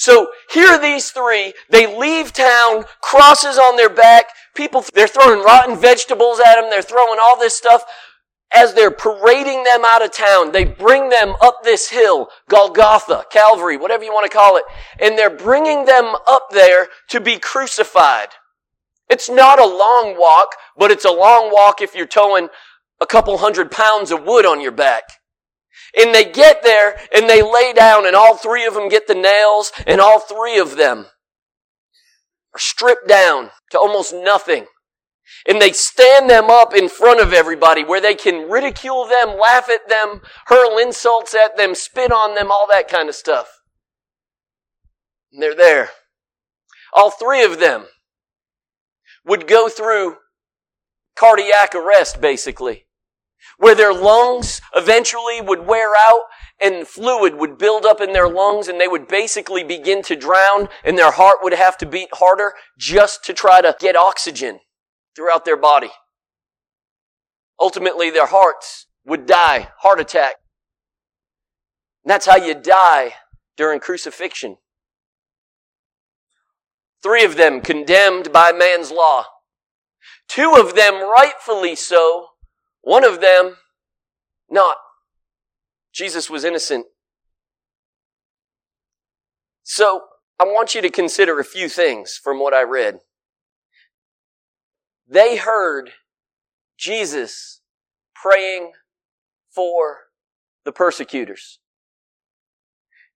So 0.03 0.31
here 0.49 0.67
are 0.67 0.81
these 0.81 1.11
three. 1.11 1.53
They 1.69 1.87
leave 1.87 2.33
town, 2.33 2.83
crosses 2.99 3.57
on 3.57 3.77
their 3.77 3.89
back. 3.89 4.25
People, 4.53 4.83
they're 4.93 5.07
throwing 5.07 5.41
rotten 5.45 5.77
vegetables 5.77 6.41
at 6.41 6.59
them. 6.59 6.69
They're 6.69 6.81
throwing 6.81 7.19
all 7.21 7.39
this 7.39 7.55
stuff. 7.55 7.85
As 8.53 8.73
they're 8.73 8.91
parading 8.91 9.63
them 9.63 9.85
out 9.85 10.03
of 10.03 10.11
town, 10.11 10.51
they 10.51 10.65
bring 10.65 11.07
them 11.07 11.35
up 11.41 11.63
this 11.63 11.89
hill, 11.89 12.27
Golgotha, 12.49 13.23
Calvary, 13.31 13.77
whatever 13.77 14.03
you 14.03 14.11
want 14.11 14.29
to 14.29 14.37
call 14.37 14.57
it, 14.57 14.65
and 14.99 15.17
they're 15.17 15.29
bringing 15.29 15.85
them 15.85 16.13
up 16.27 16.49
there 16.51 16.89
to 17.07 17.21
be 17.21 17.39
crucified. 17.39 18.27
It's 19.09 19.29
not 19.29 19.57
a 19.57 19.65
long 19.65 20.17
walk, 20.19 20.49
but 20.77 20.91
it's 20.91 21.05
a 21.05 21.11
long 21.11 21.49
walk 21.49 21.81
if 21.81 21.95
you're 21.95 22.05
towing 22.05 22.49
a 22.99 23.05
couple 23.05 23.37
hundred 23.37 23.71
pounds 23.71 24.11
of 24.11 24.25
wood 24.25 24.45
on 24.45 24.59
your 24.59 24.73
back. 24.73 25.03
And 25.95 26.13
they 26.13 26.25
get 26.25 26.63
there 26.63 26.97
and 27.15 27.29
they 27.29 27.41
lay 27.41 27.71
down 27.73 28.07
and 28.07 28.15
all 28.15 28.35
three 28.35 28.65
of 28.65 28.73
them 28.73 28.89
get 28.89 29.07
the 29.07 29.13
nails 29.13 29.71
and 29.85 30.01
all 30.01 30.19
three 30.19 30.57
of 30.57 30.75
them 30.75 31.05
are 32.53 32.59
stripped 32.59 33.07
down 33.07 33.51
to 33.71 33.79
almost 33.79 34.13
nothing. 34.13 34.65
And 35.47 35.61
they 35.61 35.71
stand 35.71 36.29
them 36.29 36.49
up 36.49 36.73
in 36.73 36.89
front 36.89 37.19
of 37.19 37.33
everybody 37.33 37.83
where 37.83 38.01
they 38.01 38.15
can 38.15 38.49
ridicule 38.49 39.05
them, 39.05 39.37
laugh 39.37 39.69
at 39.69 39.89
them, 39.89 40.21
hurl 40.47 40.77
insults 40.77 41.33
at 41.33 41.57
them, 41.57 41.75
spit 41.75 42.11
on 42.11 42.35
them, 42.35 42.49
all 42.49 42.67
that 42.69 42.87
kind 42.87 43.09
of 43.09 43.15
stuff. 43.15 43.49
And 45.31 45.41
they're 45.41 45.55
there. 45.55 45.89
All 46.93 47.09
three 47.09 47.43
of 47.43 47.59
them 47.59 47.85
would 49.25 49.47
go 49.47 49.67
through 49.69 50.17
cardiac 51.15 51.75
arrest, 51.75 52.21
basically. 52.21 52.85
Where 53.57 53.75
their 53.75 53.93
lungs 53.93 54.61
eventually 54.75 55.41
would 55.41 55.65
wear 55.65 55.93
out 55.95 56.23
and 56.61 56.87
fluid 56.87 57.35
would 57.35 57.57
build 57.57 57.85
up 57.85 58.01
in 58.01 58.13
their 58.13 58.29
lungs 58.29 58.67
and 58.67 58.79
they 58.79 58.87
would 58.87 59.07
basically 59.07 59.63
begin 59.63 60.01
to 60.03 60.15
drown 60.15 60.69
and 60.83 60.97
their 60.97 61.11
heart 61.11 61.37
would 61.41 61.53
have 61.53 61.77
to 61.77 61.85
beat 61.85 62.09
harder 62.13 62.53
just 62.77 63.23
to 63.25 63.33
try 63.33 63.61
to 63.61 63.75
get 63.79 63.95
oxygen 63.95 64.59
throughout 65.15 65.45
their 65.45 65.57
body. 65.57 65.91
Ultimately, 67.59 68.09
their 68.09 68.27
hearts 68.27 68.87
would 69.05 69.25
die, 69.25 69.69
heart 69.79 69.99
attack. 69.99 70.35
And 72.03 72.11
that's 72.11 72.25
how 72.25 72.35
you 72.35 72.53
die 72.53 73.13
during 73.55 73.79
crucifixion. 73.79 74.57
Three 77.01 77.23
of 77.23 77.35
them 77.35 77.61
condemned 77.61 78.31
by 78.31 78.51
man's 78.51 78.91
law. 78.91 79.25
Two 80.27 80.55
of 80.57 80.75
them 80.75 80.95
rightfully 80.95 81.75
so. 81.75 82.27
One 82.83 83.03
of 83.03 83.21
them 83.21 83.55
not. 84.49 84.75
Jesus 85.93 86.29
was 86.29 86.43
innocent. 86.43 86.85
So, 89.63 90.01
I 90.39 90.43
want 90.43 90.75
you 90.75 90.81
to 90.81 90.89
consider 90.89 91.39
a 91.39 91.45
few 91.45 91.69
things 91.69 92.19
from 92.21 92.39
what 92.39 92.53
I 92.53 92.63
read. 92.63 92.99
They 95.07 95.37
heard 95.37 95.91
Jesus 96.77 97.61
praying 98.13 98.73
for 99.49 99.99
the 100.65 100.71
persecutors. 100.71 101.59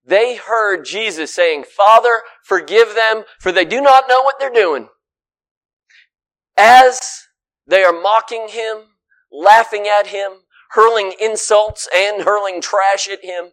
They 0.06 0.38
heard 0.38 0.86
Jesus 0.86 1.34
saying, 1.34 1.66
Father, 1.66 2.22
forgive 2.44 2.96
them, 2.96 3.24
for 3.40 3.52
they 3.52 3.66
do 3.66 3.82
not 3.82 4.06
know 4.08 4.22
what 4.22 4.36
they're 4.40 4.50
doing. 4.50 4.88
As 6.56 7.02
they 7.68 7.84
are 7.84 7.92
mocking 7.92 8.48
him, 8.50 8.78
laughing 9.32 9.88
at 9.88 10.08
him, 10.08 10.32
hurling 10.72 11.14
insults 11.20 11.88
and 11.96 12.24
hurling 12.24 12.62
trash 12.62 13.08
at 13.08 13.24
him. 13.24 13.52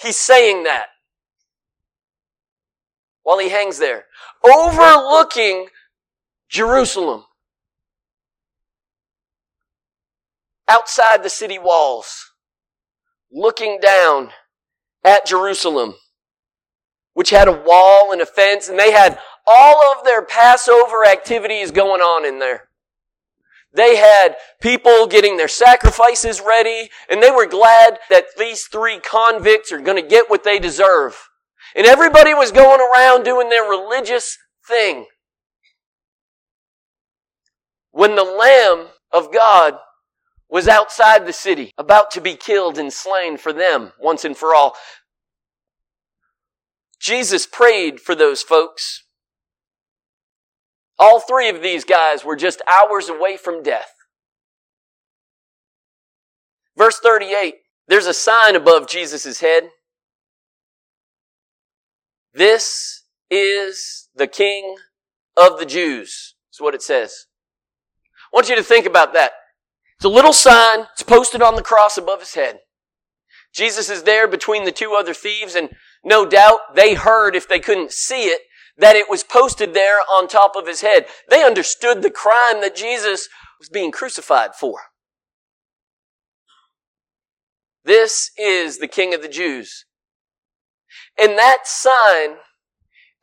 He's 0.00 0.18
saying 0.18 0.64
that 0.64 0.86
while 3.22 3.38
he 3.38 3.48
hangs 3.48 3.78
there, 3.78 4.06
overlooking 4.44 5.66
Jerusalem, 6.48 7.24
outside 10.68 11.22
the 11.22 11.30
city 11.30 11.58
walls, 11.58 12.32
looking 13.32 13.80
down 13.80 14.30
at 15.04 15.26
Jerusalem, 15.26 15.94
which 17.14 17.30
had 17.30 17.48
a 17.48 17.52
wall 17.52 18.12
and 18.12 18.20
a 18.20 18.26
fence, 18.26 18.68
and 18.68 18.78
they 18.78 18.92
had 18.92 19.18
all 19.46 19.92
of 19.92 20.04
their 20.04 20.22
Passover 20.22 21.04
activities 21.04 21.70
going 21.70 22.00
on 22.00 22.24
in 22.24 22.38
there. 22.38 22.67
They 23.72 23.96
had 23.96 24.36
people 24.60 25.06
getting 25.06 25.36
their 25.36 25.48
sacrifices 25.48 26.40
ready, 26.40 26.90
and 27.10 27.22
they 27.22 27.30
were 27.30 27.46
glad 27.46 27.98
that 28.08 28.24
these 28.38 28.64
three 28.64 28.98
convicts 28.98 29.70
are 29.72 29.80
going 29.80 30.02
to 30.02 30.08
get 30.08 30.30
what 30.30 30.44
they 30.44 30.58
deserve. 30.58 31.28
And 31.76 31.86
everybody 31.86 32.32
was 32.32 32.50
going 32.50 32.80
around 32.80 33.24
doing 33.24 33.50
their 33.50 33.68
religious 33.68 34.38
thing. 34.66 35.06
When 37.90 38.16
the 38.16 38.24
Lamb 38.24 38.88
of 39.12 39.32
God 39.32 39.74
was 40.48 40.66
outside 40.66 41.26
the 41.26 41.32
city, 41.32 41.72
about 41.76 42.10
to 42.12 42.20
be 42.20 42.34
killed 42.34 42.78
and 42.78 42.92
slain 42.92 43.36
for 43.36 43.52
them 43.52 43.92
once 44.00 44.24
and 44.24 44.36
for 44.36 44.54
all, 44.54 44.76
Jesus 46.98 47.46
prayed 47.46 48.00
for 48.00 48.14
those 48.14 48.42
folks. 48.42 49.04
All 50.98 51.20
three 51.20 51.48
of 51.48 51.62
these 51.62 51.84
guys 51.84 52.24
were 52.24 52.36
just 52.36 52.62
hours 52.68 53.08
away 53.08 53.36
from 53.36 53.62
death. 53.62 53.92
Verse 56.76 56.98
38, 57.00 57.54
there's 57.86 58.06
a 58.06 58.14
sign 58.14 58.54
above 58.56 58.88
Jesus' 58.88 59.40
head. 59.40 59.70
This 62.32 63.04
is 63.30 64.08
the 64.14 64.26
King 64.26 64.76
of 65.36 65.58
the 65.58 65.66
Jews, 65.66 66.34
is 66.52 66.60
what 66.60 66.74
it 66.74 66.82
says. 66.82 67.26
I 68.32 68.36
want 68.36 68.48
you 68.48 68.56
to 68.56 68.62
think 68.62 68.86
about 68.86 69.12
that. 69.14 69.32
It's 69.96 70.04
a 70.04 70.08
little 70.08 70.32
sign, 70.32 70.86
it's 70.92 71.02
posted 71.02 71.42
on 71.42 71.56
the 71.56 71.62
cross 71.62 71.98
above 71.98 72.20
his 72.20 72.34
head. 72.34 72.58
Jesus 73.52 73.90
is 73.90 74.04
there 74.04 74.28
between 74.28 74.64
the 74.64 74.72
two 74.72 74.94
other 74.94 75.14
thieves, 75.14 75.54
and 75.54 75.70
no 76.04 76.26
doubt 76.26 76.76
they 76.76 76.94
heard, 76.94 77.34
if 77.34 77.48
they 77.48 77.58
couldn't 77.58 77.92
see 77.92 78.26
it, 78.26 78.42
that 78.78 78.96
it 78.96 79.10
was 79.10 79.24
posted 79.24 79.74
there 79.74 79.98
on 80.10 80.28
top 80.28 80.56
of 80.56 80.66
his 80.66 80.80
head. 80.80 81.06
They 81.28 81.44
understood 81.44 82.02
the 82.02 82.10
crime 82.10 82.60
that 82.60 82.76
Jesus 82.76 83.28
was 83.58 83.68
being 83.68 83.90
crucified 83.90 84.54
for. 84.54 84.78
This 87.84 88.30
is 88.38 88.78
the 88.78 88.88
King 88.88 89.14
of 89.14 89.22
the 89.22 89.28
Jews. 89.28 89.84
And 91.18 91.36
that 91.38 91.60
sign 91.64 92.36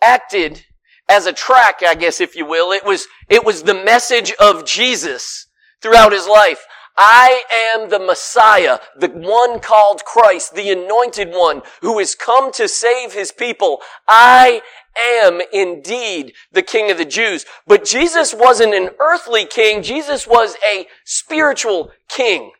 acted 0.01 0.65
as 1.07 1.25
a 1.25 1.33
track, 1.33 1.81
I 1.85 1.95
guess, 1.95 2.19
if 2.19 2.35
you 2.35 2.45
will. 2.45 2.71
It 2.71 2.83
was, 2.83 3.07
it 3.29 3.45
was 3.45 3.63
the 3.63 3.73
message 3.73 4.33
of 4.39 4.65
Jesus 4.65 5.47
throughout 5.81 6.11
his 6.11 6.27
life. 6.27 6.65
I 6.97 7.43
am 7.53 7.89
the 7.89 7.99
Messiah, 7.99 8.79
the 8.97 9.09
one 9.09 9.59
called 9.59 10.05
Christ, 10.05 10.55
the 10.55 10.71
anointed 10.71 11.29
one 11.31 11.61
who 11.81 11.99
has 11.99 12.15
come 12.15 12.51
to 12.53 12.67
save 12.67 13.13
his 13.13 13.31
people. 13.31 13.81
I 14.07 14.61
am 14.97 15.41
indeed 15.51 16.33
the 16.51 16.61
king 16.61 16.91
of 16.91 16.97
the 16.97 17.05
Jews. 17.05 17.45
But 17.67 17.85
Jesus 17.85 18.33
wasn't 18.33 18.73
an 18.73 18.89
earthly 18.99 19.45
king. 19.45 19.83
Jesus 19.83 20.27
was 20.27 20.55
a 20.67 20.87
spiritual 21.03 21.91
king. 22.09 22.51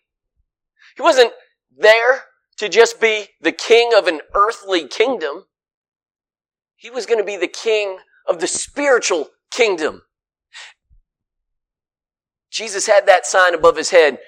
He 0.96 1.02
wasn't 1.02 1.34
there 1.78 2.24
to 2.58 2.70
just 2.70 3.02
be 3.02 3.28
the 3.42 3.52
king 3.52 3.92
of 3.96 4.08
an 4.08 4.22
earthly 4.34 4.88
kingdom. 4.88 5.46
He 6.76 6.90
was 6.90 7.06
going 7.06 7.20
to 7.20 7.26
be 7.26 7.38
the 7.38 7.48
king 7.48 7.98
of 8.28 8.40
the 8.40 8.48
spiritual 8.48 9.30
kingdom. 9.52 10.04
Jesus 12.50 12.88
had 12.88 13.06
that 13.06 13.26
sign 13.26 13.54
above 13.54 13.76
his 13.76 13.90
head. 13.90 14.20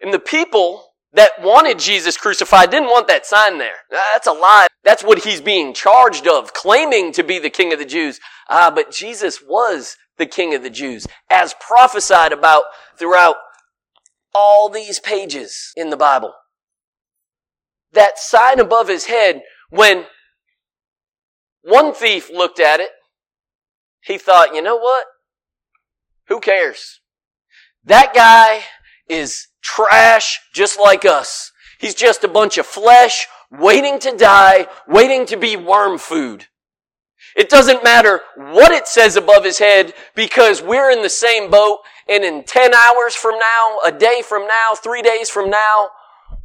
And 0.00 0.12
the 0.14 0.18
people 0.18 0.89
that 1.12 1.42
wanted 1.42 1.78
Jesus 1.78 2.16
crucified 2.16 2.70
didn't 2.70 2.88
want 2.88 3.08
that 3.08 3.26
sign 3.26 3.58
there. 3.58 3.76
That's 3.90 4.26
a 4.26 4.32
lie. 4.32 4.68
That's 4.84 5.02
what 5.02 5.24
he's 5.24 5.40
being 5.40 5.74
charged 5.74 6.26
of, 6.26 6.54
claiming 6.54 7.12
to 7.12 7.22
be 7.22 7.38
the 7.38 7.50
king 7.50 7.72
of 7.72 7.78
the 7.78 7.84
Jews. 7.84 8.20
Ah, 8.48 8.70
but 8.74 8.92
Jesus 8.92 9.40
was 9.42 9.96
the 10.18 10.26
king 10.26 10.54
of 10.54 10.62
the 10.62 10.70
Jews, 10.70 11.06
as 11.28 11.54
prophesied 11.60 12.32
about 12.32 12.64
throughout 12.96 13.36
all 14.34 14.68
these 14.68 15.00
pages 15.00 15.72
in 15.76 15.90
the 15.90 15.96
Bible. 15.96 16.32
That 17.92 18.18
sign 18.18 18.60
above 18.60 18.88
his 18.88 19.06
head, 19.06 19.42
when 19.70 20.06
one 21.62 21.92
thief 21.92 22.30
looked 22.30 22.60
at 22.60 22.80
it, 22.80 22.90
he 24.02 24.16
thought, 24.16 24.54
you 24.54 24.62
know 24.62 24.76
what? 24.76 25.06
Who 26.28 26.40
cares? 26.40 27.00
That 27.84 28.14
guy 28.14 28.64
is 29.08 29.48
trash 29.62 30.40
just 30.52 30.78
like 30.78 31.04
us. 31.04 31.52
He's 31.78 31.94
just 31.94 32.24
a 32.24 32.28
bunch 32.28 32.58
of 32.58 32.66
flesh 32.66 33.26
waiting 33.50 33.98
to 34.00 34.16
die, 34.16 34.66
waiting 34.86 35.26
to 35.26 35.36
be 35.36 35.56
worm 35.56 35.98
food. 35.98 36.46
It 37.36 37.48
doesn't 37.48 37.84
matter 37.84 38.20
what 38.36 38.72
it 38.72 38.88
says 38.88 39.16
above 39.16 39.44
his 39.44 39.58
head 39.58 39.94
because 40.14 40.62
we're 40.62 40.90
in 40.90 41.02
the 41.02 41.08
same 41.08 41.50
boat 41.50 41.78
and 42.08 42.24
in 42.24 42.44
10 42.44 42.74
hours 42.74 43.14
from 43.14 43.38
now, 43.38 43.78
a 43.86 43.92
day 43.92 44.22
from 44.26 44.46
now, 44.46 44.74
three 44.76 45.02
days 45.02 45.30
from 45.30 45.48
now, 45.48 45.90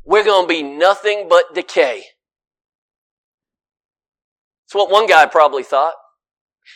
we're 0.05 0.24
going 0.24 0.48
to 0.48 0.48
be 0.48 0.62
nothing 0.62 1.27
but 1.27 1.55
decay. 1.55 2.03
That's 4.65 4.75
what 4.75 4.91
one 4.91 5.07
guy 5.07 5.25
probably 5.25 5.63
thought. 5.63 5.95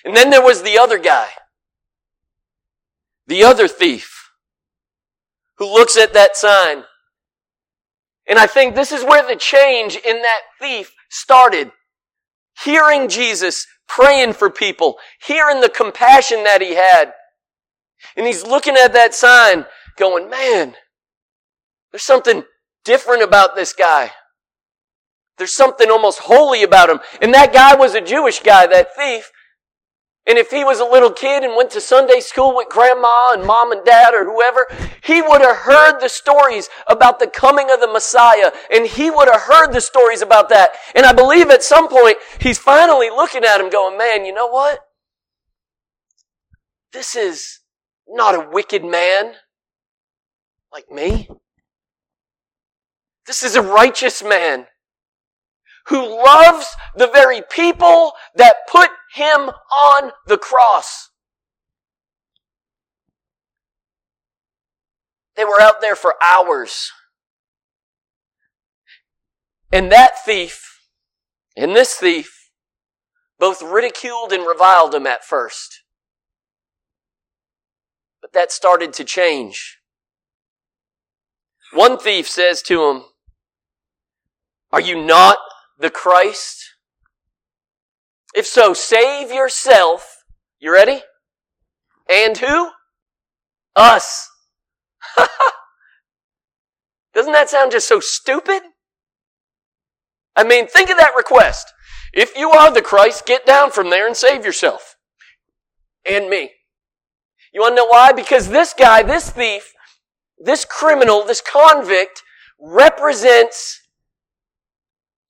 And 0.03 0.15
then 0.15 0.29
there 0.31 0.43
was 0.43 0.63
the 0.63 0.77
other 0.77 0.97
guy. 0.97 1.29
The 3.27 3.43
other 3.43 3.67
thief 3.67 4.18
who 5.59 5.65
looks 5.65 5.97
at 5.97 6.13
that 6.13 6.35
sign. 6.35 6.83
And 8.27 8.39
I 8.39 8.47
think 8.47 8.73
this 8.73 8.91
is 8.91 9.03
where 9.03 9.27
the 9.27 9.35
change 9.35 9.95
in 9.95 10.21
that 10.21 10.41
thief 10.59 10.93
started. 11.09 11.71
Hearing 12.63 13.07
Jesus 13.07 13.67
praying 13.87 14.33
for 14.33 14.49
people, 14.49 14.97
hearing 15.25 15.61
the 15.61 15.69
compassion 15.69 16.43
that 16.43 16.61
he 16.61 16.75
had. 16.75 17.13
And 18.15 18.25
he's 18.25 18.43
looking 18.43 18.75
at 18.75 18.93
that 18.93 19.13
sign 19.13 19.65
going, 19.97 20.29
man, 20.29 20.75
there's 21.91 22.03
something 22.03 22.43
different 22.85 23.23
about 23.23 23.55
this 23.55 23.73
guy. 23.73 24.11
There's 25.37 25.55
something 25.55 25.89
almost 25.89 26.19
holy 26.19 26.63
about 26.63 26.89
him. 26.89 26.99
And 27.21 27.33
that 27.33 27.53
guy 27.53 27.75
was 27.75 27.95
a 27.95 28.01
Jewish 28.01 28.41
guy, 28.41 28.67
that 28.67 28.95
thief. 28.95 29.31
And 30.27 30.37
if 30.37 30.51
he 30.51 30.63
was 30.63 30.79
a 30.79 30.85
little 30.85 31.11
kid 31.11 31.43
and 31.43 31.55
went 31.55 31.71
to 31.71 31.81
Sunday 31.81 32.19
school 32.19 32.55
with 32.55 32.69
grandma 32.69 33.33
and 33.33 33.43
mom 33.45 33.71
and 33.71 33.83
dad 33.83 34.13
or 34.13 34.25
whoever, 34.25 34.67
he 35.01 35.21
would 35.21 35.41
have 35.41 35.55
heard 35.55 35.99
the 35.99 36.09
stories 36.09 36.69
about 36.87 37.19
the 37.19 37.27
coming 37.27 37.71
of 37.71 37.79
the 37.79 37.87
Messiah 37.87 38.51
and 38.71 38.85
he 38.85 39.09
would 39.09 39.27
have 39.27 39.41
heard 39.41 39.71
the 39.73 39.81
stories 39.81 40.21
about 40.21 40.49
that. 40.49 40.71
And 40.95 41.05
I 41.05 41.13
believe 41.13 41.49
at 41.49 41.63
some 41.63 41.87
point 41.87 42.17
he's 42.39 42.59
finally 42.59 43.09
looking 43.09 43.43
at 43.43 43.59
him 43.59 43.69
going, 43.69 43.97
man, 43.97 44.25
you 44.25 44.33
know 44.33 44.47
what? 44.47 44.79
This 46.93 47.15
is 47.15 47.59
not 48.07 48.35
a 48.35 48.49
wicked 48.51 48.83
man. 48.83 49.33
like 50.71 50.91
me. 50.91 51.27
This 53.25 53.43
is 53.43 53.55
a 53.55 53.61
righteous 53.61 54.23
man 54.23 54.67
who 55.89 56.23
loves 56.23 56.67
the 56.95 57.07
very 57.07 57.41
people 57.49 58.13
that 58.35 58.67
put 58.69 58.89
him 59.13 59.49
on 59.71 60.11
the 60.27 60.37
cross. 60.37 61.09
They 65.35 65.43
were 65.45 65.59
out 65.59 65.81
there 65.81 65.95
for 65.95 66.15
hours. 66.23 66.91
And 69.71 69.91
that 69.91 70.23
thief 70.23 70.79
and 71.55 71.75
this 71.75 71.95
thief 71.95 72.51
both 73.39 73.61
ridiculed 73.61 74.31
and 74.31 74.45
reviled 74.45 74.93
him 74.93 75.07
at 75.07 75.23
first. 75.23 75.83
But 78.21 78.33
that 78.33 78.51
started 78.51 78.93
to 78.93 79.03
change. 79.03 79.79
One 81.71 81.97
thief 81.97 82.27
says 82.27 82.61
to 82.63 82.89
him, 82.89 83.03
Are 84.71 84.81
you 84.81 85.01
not 85.01 85.37
the 85.79 85.89
Christ? 85.89 86.75
If 88.35 88.45
so, 88.45 88.73
save 88.73 89.31
yourself. 89.31 90.23
You 90.59 90.71
ready? 90.71 91.01
And 92.09 92.37
who? 92.37 92.69
Us. 93.75 94.29
Doesn't 97.13 97.33
that 97.33 97.49
sound 97.49 97.71
just 97.71 97.87
so 97.87 97.99
stupid? 97.99 98.61
I 100.35 100.43
mean, 100.43 100.67
think 100.67 100.89
of 100.89 100.97
that 100.97 101.15
request. 101.17 101.71
If 102.13 102.37
you 102.37 102.51
are 102.51 102.71
the 102.71 102.81
Christ, 102.81 103.25
get 103.25 103.45
down 103.45 103.71
from 103.71 103.89
there 103.89 104.07
and 104.07 104.15
save 104.15 104.45
yourself. 104.45 104.95
And 106.09 106.29
me. 106.29 106.51
You 107.53 107.61
want 107.61 107.73
to 107.73 107.77
know 107.77 107.85
why? 107.85 108.11
Because 108.11 108.49
this 108.49 108.73
guy, 108.73 109.03
this 109.03 109.29
thief, 109.29 109.73
this 110.37 110.65
criminal, 110.65 111.25
this 111.25 111.41
convict 111.41 112.23
represents 112.59 113.81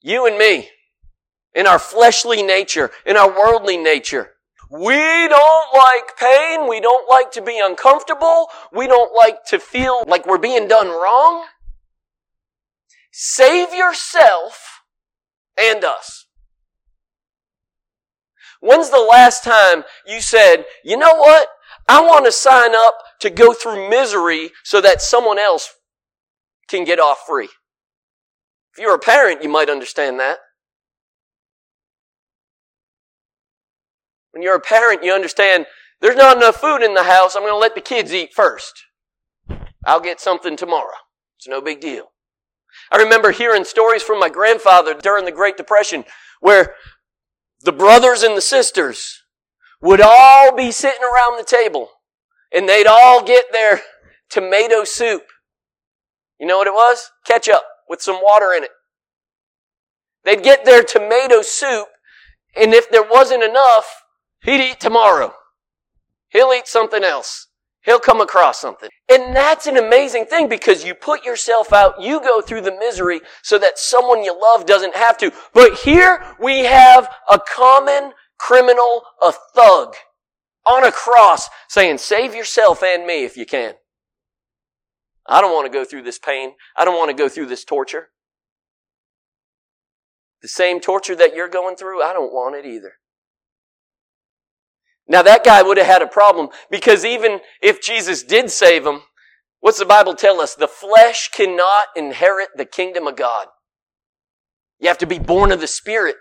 you 0.01 0.25
and 0.25 0.37
me 0.37 0.69
in 1.53 1.67
our 1.67 1.79
fleshly 1.79 2.43
nature, 2.43 2.91
in 3.05 3.17
our 3.17 3.29
worldly 3.29 3.77
nature. 3.77 4.31
We 4.71 5.27
don't 5.27 5.73
like 5.73 6.15
pain. 6.17 6.69
We 6.69 6.79
don't 6.79 7.09
like 7.09 7.31
to 7.31 7.41
be 7.41 7.59
uncomfortable. 7.59 8.47
We 8.71 8.85
don't 8.85 9.13
like 9.15 9.43
to 9.45 9.59
feel 9.59 10.03
like 10.07 10.27
we're 10.27 10.37
being 10.37 10.67
done 10.67 10.89
wrong. 10.89 11.45
Save 13.11 13.73
yourself 13.73 14.83
and 15.59 15.83
us. 15.83 16.27
When's 18.61 18.91
the 18.91 18.99
last 18.99 19.43
time 19.43 19.83
you 20.05 20.21
said, 20.21 20.65
you 20.83 20.97
know 20.97 21.15
what? 21.15 21.47
I 21.87 22.01
want 22.01 22.25
to 22.25 22.31
sign 22.31 22.75
up 22.75 22.95
to 23.21 23.31
go 23.31 23.53
through 23.53 23.89
misery 23.89 24.51
so 24.63 24.79
that 24.81 25.01
someone 25.01 25.39
else 25.39 25.73
can 26.67 26.83
get 26.83 26.99
off 26.99 27.23
free. 27.27 27.49
If 28.79 28.83
you're 28.83 28.95
a 28.95 28.97
parent, 28.97 29.43
you 29.43 29.49
might 29.49 29.69
understand 29.69 30.21
that. 30.21 30.37
When 34.31 34.41
you're 34.41 34.55
a 34.55 34.61
parent, 34.61 35.03
you 35.03 35.11
understand 35.11 35.65
there's 35.99 36.15
not 36.15 36.37
enough 36.37 36.61
food 36.61 36.81
in 36.81 36.93
the 36.93 37.03
house. 37.03 37.35
I'm 37.35 37.41
going 37.41 37.51
to 37.51 37.57
let 37.57 37.75
the 37.75 37.81
kids 37.81 38.13
eat 38.13 38.33
first. 38.33 38.85
I'll 39.85 39.99
get 39.99 40.21
something 40.21 40.55
tomorrow. 40.55 40.95
It's 41.37 41.45
no 41.45 41.59
big 41.59 41.81
deal. 41.81 42.13
I 42.89 42.99
remember 42.99 43.31
hearing 43.31 43.65
stories 43.65 44.01
from 44.01 44.17
my 44.17 44.29
grandfather 44.29 44.93
during 44.93 45.25
the 45.25 45.33
Great 45.33 45.57
Depression 45.57 46.05
where 46.39 46.73
the 47.59 47.73
brothers 47.73 48.23
and 48.23 48.37
the 48.37 48.41
sisters 48.41 49.23
would 49.81 49.99
all 49.99 50.55
be 50.55 50.71
sitting 50.71 51.03
around 51.03 51.37
the 51.37 51.43
table 51.43 51.89
and 52.53 52.69
they'd 52.69 52.87
all 52.87 53.25
get 53.25 53.51
their 53.51 53.81
tomato 54.29 54.85
soup. 54.85 55.23
You 56.39 56.47
know 56.47 56.57
what 56.57 56.67
it 56.67 56.73
was? 56.73 57.11
Ketchup 57.25 57.63
with 57.89 58.01
some 58.01 58.21
water 58.21 58.53
in 58.53 58.63
it. 58.63 58.71
They'd 60.23 60.43
get 60.43 60.65
their 60.65 60.83
tomato 60.83 61.41
soup 61.41 61.87
and 62.55 62.73
if 62.73 62.89
there 62.89 63.03
wasn't 63.03 63.43
enough, 63.43 64.03
he'd 64.43 64.61
eat 64.61 64.79
tomorrow. 64.79 65.33
He'll 66.29 66.53
eat 66.53 66.67
something 66.67 67.03
else. 67.03 67.47
He'll 67.81 67.99
come 67.99 68.21
across 68.21 68.59
something. 68.59 68.89
And 69.09 69.35
that's 69.35 69.65
an 69.65 69.77
amazing 69.77 70.25
thing 70.25 70.49
because 70.49 70.83
you 70.83 70.93
put 70.93 71.23
yourself 71.23 71.71
out, 71.71 72.01
you 72.01 72.19
go 72.19 72.41
through 72.41 72.61
the 72.61 72.75
misery 72.77 73.21
so 73.41 73.57
that 73.57 73.79
someone 73.79 74.23
you 74.23 74.39
love 74.39 74.65
doesn't 74.65 74.95
have 74.95 75.17
to. 75.19 75.31
But 75.53 75.75
here 75.79 76.23
we 76.39 76.65
have 76.65 77.09
a 77.31 77.39
common 77.39 78.13
criminal, 78.37 79.03
a 79.23 79.33
thug, 79.55 79.95
on 80.65 80.85
a 80.85 80.91
cross 80.91 81.49
saying, 81.69 81.97
save 81.97 82.35
yourself 82.35 82.83
and 82.83 83.07
me 83.07 83.23
if 83.23 83.37
you 83.37 83.45
can. 83.45 83.73
I 85.27 85.41
don't 85.41 85.53
want 85.53 85.71
to 85.71 85.77
go 85.77 85.85
through 85.85 86.03
this 86.03 86.19
pain. 86.19 86.53
I 86.77 86.85
don't 86.85 86.97
want 86.97 87.09
to 87.09 87.15
go 87.15 87.29
through 87.29 87.47
this 87.47 87.63
torture. 87.63 88.09
The 90.41 90.47
same 90.47 90.79
torture 90.79 91.15
that 91.15 91.35
you're 91.35 91.49
going 91.49 91.75
through, 91.75 92.01
I 92.01 92.13
don't 92.13 92.33
want 92.33 92.55
it 92.55 92.65
either. 92.65 92.93
Now 95.07 95.23
that 95.23 95.43
guy 95.43 95.61
would 95.63 95.77
have 95.77 95.87
had 95.87 96.01
a 96.01 96.07
problem 96.07 96.49
because 96.69 97.03
even 97.03 97.39
if 97.61 97.81
Jesus 97.81 98.23
did 98.23 98.51
save 98.51 98.85
him, 98.85 99.01
what's 99.59 99.79
the 99.79 99.85
Bible 99.85 100.15
tell 100.15 100.39
us? 100.39 100.55
The 100.55 100.67
flesh 100.67 101.29
cannot 101.33 101.87
inherit 101.95 102.49
the 102.55 102.65
kingdom 102.65 103.07
of 103.07 103.15
God. 103.15 103.47
You 104.79 104.87
have 104.87 104.99
to 104.99 105.07
be 105.07 105.19
born 105.19 105.51
of 105.51 105.59
the 105.59 105.67
Spirit. 105.67 106.15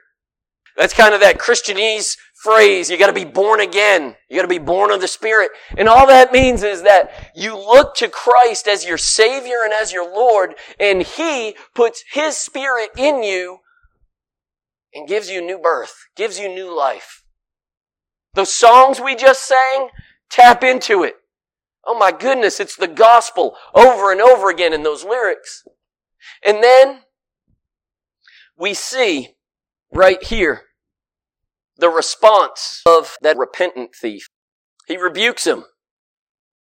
That's 0.79 0.95
kind 0.95 1.13
of 1.13 1.21
that 1.23 1.39
Christianese 1.39 2.17
phrase. 2.41 2.89
You 2.89 2.97
gotta 2.97 3.13
be 3.13 3.25
born 3.25 3.59
again. 3.59 4.15
You 4.31 4.37
gotta 4.37 4.47
be 4.47 4.59
born 4.59 4.93
of 4.93 5.01
the 5.01 5.09
Spirit. 5.09 5.51
And 5.77 5.89
all 5.89 6.07
that 6.07 6.33
means 6.33 6.63
is 6.63 6.83
that 6.83 7.33
you 7.35 7.57
look 7.57 7.97
to 7.97 8.09
Christ 8.09 8.69
as 8.69 8.87
your 8.87 8.97
Savior 8.97 9.65
and 9.65 9.73
as 9.73 9.93
your 9.93 10.05
Lord, 10.05 10.55
and 10.79 11.03
He 11.03 11.57
puts 11.75 12.05
His 12.13 12.37
Spirit 12.37 12.91
in 12.97 13.25
you 13.25 13.59
and 14.95 15.09
gives 15.09 15.29
you 15.29 15.41
new 15.45 15.59
birth, 15.59 16.07
gives 16.15 16.39
you 16.39 16.49
new 16.49 16.75
life. 16.75 17.25
Those 18.35 18.53
songs 18.55 19.01
we 19.01 19.17
just 19.17 19.49
sang, 19.49 19.89
tap 20.31 20.63
into 20.63 21.03
it. 21.03 21.17
Oh 21.85 21.99
my 21.99 22.13
goodness, 22.13 22.61
it's 22.61 22.77
the 22.77 22.87
gospel 22.87 23.57
over 23.75 24.13
and 24.13 24.21
over 24.21 24.49
again 24.49 24.73
in 24.73 24.85
those 24.85 25.03
lyrics. 25.03 25.65
And 26.47 26.63
then 26.63 27.01
we 28.57 28.75
see 28.75 29.31
right 29.93 30.23
here 30.23 30.68
the 31.79 31.89
response 31.89 32.83
of 32.87 33.17
that 33.23 33.39
repentant 33.39 33.95
thief. 33.95 34.29
He 34.87 34.97
rebukes 34.97 35.47
him 35.47 35.65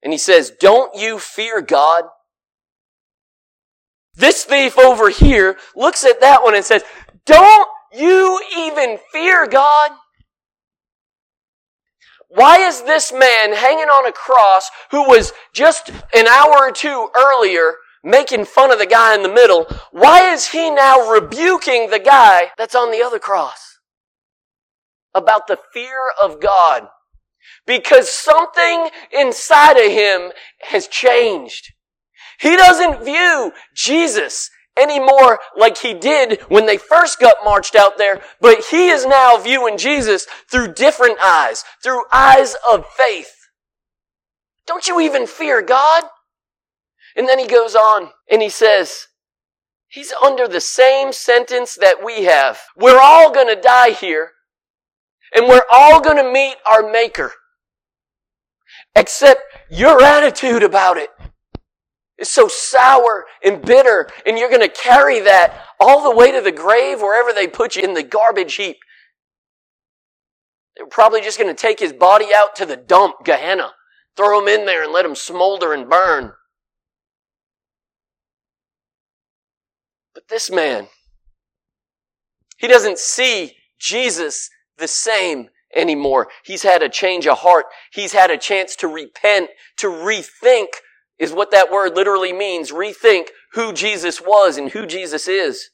and 0.02 0.12
he 0.12 0.18
says, 0.18 0.52
don't 0.58 0.94
you 0.94 1.18
fear 1.18 1.60
God? 1.60 2.04
This 4.14 4.44
thief 4.44 4.78
over 4.78 5.10
here 5.10 5.56
looks 5.76 6.04
at 6.04 6.20
that 6.20 6.42
one 6.42 6.54
and 6.54 6.64
says, 6.64 6.82
don't 7.26 7.68
you 7.92 8.40
even 8.56 8.98
fear 9.12 9.46
God? 9.46 9.90
Why 12.28 12.58
is 12.58 12.82
this 12.82 13.12
man 13.12 13.54
hanging 13.54 13.88
on 13.88 14.06
a 14.06 14.12
cross 14.12 14.70
who 14.90 15.08
was 15.08 15.32
just 15.54 15.90
an 16.14 16.26
hour 16.26 16.56
or 16.58 16.72
two 16.72 17.08
earlier 17.16 17.74
making 18.04 18.44
fun 18.44 18.70
of 18.70 18.78
the 18.78 18.86
guy 18.86 19.14
in 19.14 19.22
the 19.22 19.32
middle? 19.32 19.66
Why 19.92 20.32
is 20.32 20.48
he 20.48 20.70
now 20.70 21.10
rebuking 21.10 21.88
the 21.90 21.98
guy 21.98 22.50
that's 22.58 22.74
on 22.74 22.90
the 22.90 23.02
other 23.02 23.18
cross? 23.18 23.77
About 25.14 25.46
the 25.46 25.58
fear 25.72 25.98
of 26.22 26.40
God. 26.40 26.88
Because 27.66 28.08
something 28.08 28.90
inside 29.12 29.76
of 29.76 29.90
him 29.90 30.32
has 30.62 30.86
changed. 30.86 31.72
He 32.40 32.56
doesn't 32.56 33.04
view 33.04 33.52
Jesus 33.74 34.50
anymore 34.80 35.40
like 35.56 35.78
he 35.78 35.92
did 35.92 36.40
when 36.48 36.66
they 36.66 36.78
first 36.78 37.18
got 37.18 37.36
marched 37.44 37.74
out 37.74 37.98
there, 37.98 38.22
but 38.40 38.64
he 38.70 38.88
is 38.88 39.04
now 39.04 39.36
viewing 39.36 39.76
Jesus 39.76 40.26
through 40.50 40.74
different 40.74 41.18
eyes, 41.20 41.64
through 41.82 42.04
eyes 42.12 42.54
of 42.70 42.86
faith. 42.86 43.34
Don't 44.66 44.86
you 44.86 45.00
even 45.00 45.26
fear 45.26 45.62
God? 45.62 46.04
And 47.16 47.28
then 47.28 47.38
he 47.38 47.46
goes 47.46 47.74
on 47.74 48.10
and 48.30 48.40
he 48.40 48.48
says, 48.50 49.06
He's 49.88 50.12
under 50.22 50.46
the 50.46 50.60
same 50.60 51.12
sentence 51.14 51.74
that 51.74 52.04
we 52.04 52.24
have. 52.24 52.60
We're 52.76 53.00
all 53.00 53.32
gonna 53.32 53.60
die 53.60 53.90
here, 53.90 54.32
and 55.34 55.46
we're 55.46 55.62
all 55.72 56.00
gonna 56.00 56.30
meet 56.30 56.56
our 56.66 56.90
Maker. 56.90 57.32
Except 58.94 59.40
your 59.70 60.02
attitude 60.02 60.62
about 60.62 60.96
it 60.96 61.10
is 62.18 62.28
so 62.28 62.48
sour 62.48 63.26
and 63.44 63.62
bitter, 63.62 64.08
and 64.26 64.36
you're 64.36 64.50
going 64.50 64.60
to 64.60 64.68
carry 64.68 65.20
that 65.20 65.66
all 65.80 66.02
the 66.02 66.16
way 66.16 66.32
to 66.32 66.40
the 66.40 66.52
grave 66.52 67.00
wherever 67.00 67.32
they 67.32 67.46
put 67.46 67.76
you 67.76 67.82
in 67.82 67.94
the 67.94 68.02
garbage 68.02 68.56
heap. 68.56 68.78
They're 70.76 70.86
probably 70.86 71.20
just 71.20 71.38
going 71.38 71.54
to 71.54 71.60
take 71.60 71.78
his 71.78 71.92
body 71.92 72.26
out 72.34 72.56
to 72.56 72.66
the 72.66 72.76
dump, 72.76 73.24
Gehenna, 73.24 73.72
throw 74.16 74.40
him 74.40 74.48
in 74.48 74.66
there 74.66 74.82
and 74.82 74.92
let 74.92 75.04
him 75.04 75.14
smolder 75.14 75.72
and 75.72 75.88
burn. 75.88 76.32
But 80.14 80.28
this 80.28 80.50
man, 80.50 80.88
he 82.56 82.66
doesn't 82.66 82.98
see 82.98 83.52
Jesus 83.78 84.50
the 84.78 84.88
same 84.88 85.48
anymore. 85.74 86.28
He's 86.44 86.62
had 86.62 86.82
a 86.82 86.88
change 86.88 87.26
of 87.26 87.38
heart. 87.38 87.66
He's 87.92 88.12
had 88.12 88.30
a 88.30 88.38
chance 88.38 88.74
to 88.76 88.88
repent, 88.88 89.50
to 89.78 89.88
rethink 89.88 90.68
is 91.18 91.32
what 91.32 91.50
that 91.50 91.70
word 91.70 91.96
literally 91.96 92.32
means. 92.32 92.70
Rethink 92.70 93.26
who 93.54 93.72
Jesus 93.72 94.20
was 94.20 94.56
and 94.56 94.70
who 94.70 94.86
Jesus 94.86 95.28
is. 95.28 95.70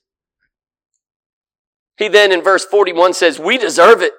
He 1.96 2.08
then 2.08 2.32
in 2.32 2.42
verse 2.42 2.64
41 2.64 3.14
says, 3.14 3.38
we 3.38 3.58
deserve 3.58 4.02
it. 4.02 4.12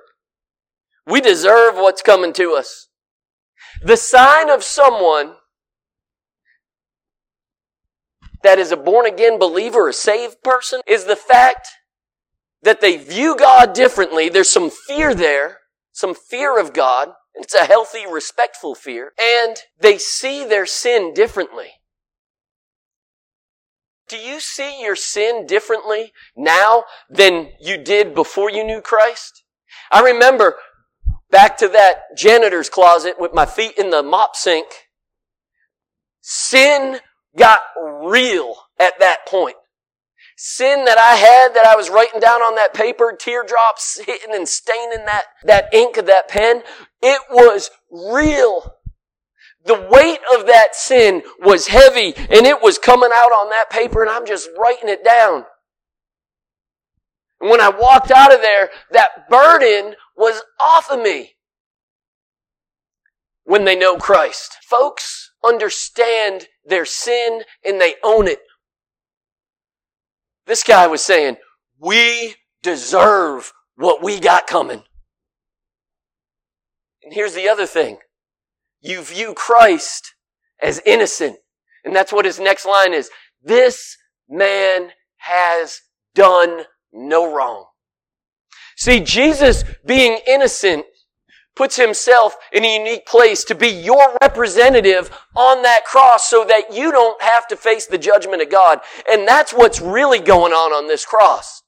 We 1.07 1.21
deserve 1.21 1.75
what's 1.75 2.01
coming 2.01 2.33
to 2.33 2.53
us. 2.53 2.87
The 3.83 3.97
sign 3.97 4.49
of 4.49 4.63
someone 4.63 5.33
that 8.43 8.59
is 8.59 8.71
a 8.71 8.77
born 8.77 9.05
again 9.05 9.37
believer, 9.37 9.89
a 9.89 9.93
saved 9.93 10.41
person, 10.43 10.81
is 10.87 11.05
the 11.05 11.15
fact 11.15 11.67
that 12.65 12.81
they 12.81 12.97
view 12.97 13.37
God 13.37 13.73
differently. 13.73 14.27
There's 14.27 14.49
some 14.49 14.71
fear 14.71 15.13
there, 15.13 15.59
some 15.91 16.15
fear 16.15 16.59
of 16.59 16.73
God. 16.73 17.09
It's 17.35 17.53
a 17.53 17.63
healthy, 17.65 18.05
respectful 18.11 18.73
fear. 18.73 19.13
And 19.21 19.55
they 19.79 19.99
see 19.99 20.43
their 20.43 20.65
sin 20.65 21.13
differently. 21.13 21.73
Do 24.07 24.17
you 24.17 24.39
see 24.39 24.81
your 24.81 24.95
sin 24.95 25.45
differently 25.45 26.11
now 26.35 26.85
than 27.07 27.51
you 27.61 27.77
did 27.77 28.15
before 28.15 28.49
you 28.49 28.63
knew 28.63 28.81
Christ? 28.81 29.43
I 29.91 30.01
remember 30.01 30.55
back 31.29 31.57
to 31.57 31.67
that 31.67 32.17
janitor's 32.17 32.69
closet 32.69 33.15
with 33.19 33.33
my 33.33 33.45
feet 33.45 33.77
in 33.77 33.91
the 33.91 34.01
mop 34.01 34.35
sink. 34.35 34.67
Sin 36.21 36.99
got 37.37 37.59
real 37.79 38.55
at 38.79 38.97
that 38.99 39.27
point. 39.27 39.55
Sin 40.37 40.83
that 40.83 40.97
I 40.97 41.15
had 41.15 41.53
that 41.55 41.65
I 41.65 41.77
was 41.77 41.89
writing 41.89 42.19
down 42.19 42.41
on 42.41 42.55
that 42.55 42.73
paper, 42.73 43.15
teardrops 43.17 44.01
hitting 44.05 44.35
and 44.35 44.47
staining 44.47 45.05
that, 45.05 45.25
that 45.45 45.73
ink 45.73 45.95
of 45.95 46.07
that 46.07 46.27
pen, 46.27 46.61
it 47.01 47.21
was 47.31 47.71
real. 47.89 48.73
The 49.63 49.87
weight 49.89 50.19
of 50.37 50.45
that 50.47 50.75
sin 50.75 51.23
was 51.39 51.67
heavy 51.67 52.13
and 52.17 52.45
it 52.45 52.61
was 52.61 52.77
coming 52.77 53.11
out 53.13 53.31
on 53.31 53.49
that 53.49 53.69
paper 53.69 54.01
and 54.01 54.11
I'm 54.11 54.25
just 54.25 54.49
writing 54.57 54.89
it 54.89 55.05
down. 55.05 55.45
And 57.39 57.49
when 57.49 57.61
I 57.61 57.69
walked 57.69 58.11
out 58.11 58.33
of 58.33 58.41
there, 58.41 58.69
that 58.91 59.29
burden 59.29 59.95
was 60.17 60.41
off 60.59 60.91
of 60.91 60.99
me. 60.99 61.31
When 63.45 63.63
they 63.63 63.75
know 63.75 63.97
Christ. 63.97 64.57
Folks 64.63 65.31
understand 65.45 66.47
their 66.65 66.85
sin 66.85 67.43
and 67.63 67.79
they 67.79 67.95
own 68.03 68.27
it. 68.27 68.39
This 70.45 70.63
guy 70.63 70.87
was 70.87 71.01
saying, 71.01 71.37
we 71.79 72.35
deserve 72.61 73.51
what 73.75 74.03
we 74.03 74.19
got 74.19 74.47
coming. 74.47 74.83
And 77.03 77.13
here's 77.13 77.33
the 77.33 77.49
other 77.49 77.65
thing. 77.65 77.97
You 78.81 79.01
view 79.01 79.33
Christ 79.33 80.13
as 80.61 80.81
innocent. 80.85 81.37
And 81.83 81.95
that's 81.95 82.13
what 82.13 82.25
his 82.25 82.39
next 82.39 82.65
line 82.65 82.93
is. 82.93 83.09
This 83.43 83.97
man 84.27 84.89
has 85.17 85.81
done 86.13 86.63
no 86.91 87.33
wrong. 87.33 87.65
See, 88.75 88.99
Jesus 88.99 89.63
being 89.85 90.19
innocent 90.27 90.85
puts 91.55 91.77
himself 91.77 92.35
in 92.51 92.65
a 92.65 92.77
unique 92.77 93.05
place 93.05 93.43
to 93.45 93.55
be 93.55 93.69
your 93.69 94.17
representative 94.21 95.09
on 95.35 95.61
that 95.63 95.85
cross 95.85 96.29
so 96.29 96.45
that 96.45 96.73
you 96.73 96.91
don't 96.91 97.21
have 97.21 97.47
to 97.47 97.55
face 97.55 97.85
the 97.85 97.97
judgment 97.97 98.41
of 98.41 98.49
God. 98.49 98.81
And 99.09 99.27
that's 99.27 99.53
what's 99.53 99.81
really 99.81 100.19
going 100.19 100.53
on 100.53 100.73
on 100.73 100.87
this 100.87 101.05
cross. 101.05 101.63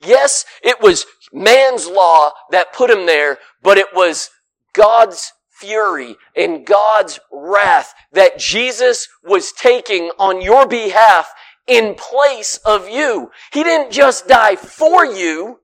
Yes, 0.00 0.44
it 0.62 0.80
was 0.80 1.06
man's 1.32 1.86
law 1.86 2.32
that 2.50 2.72
put 2.72 2.90
him 2.90 3.06
there, 3.06 3.38
but 3.62 3.78
it 3.78 3.88
was 3.94 4.30
God's 4.74 5.32
fury 5.50 6.16
and 6.36 6.64
God's 6.64 7.18
wrath 7.32 7.94
that 8.12 8.38
Jesus 8.38 9.08
was 9.24 9.52
taking 9.52 10.10
on 10.18 10.40
your 10.40 10.66
behalf 10.66 11.32
in 11.66 11.94
place 11.94 12.58
of 12.64 12.88
you. 12.88 13.30
He 13.52 13.62
didn't 13.62 13.92
just 13.92 14.28
die 14.28 14.56
for 14.56 15.04
you. 15.04 15.60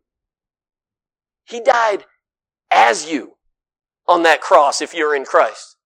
He 1.44 1.60
died 1.60 2.04
as 2.72 3.10
you 3.10 3.33
on 4.06 4.22
that 4.24 4.40
cross 4.40 4.80
if 4.80 4.94
you're 4.94 5.14
in 5.14 5.24
Christ. 5.24 5.76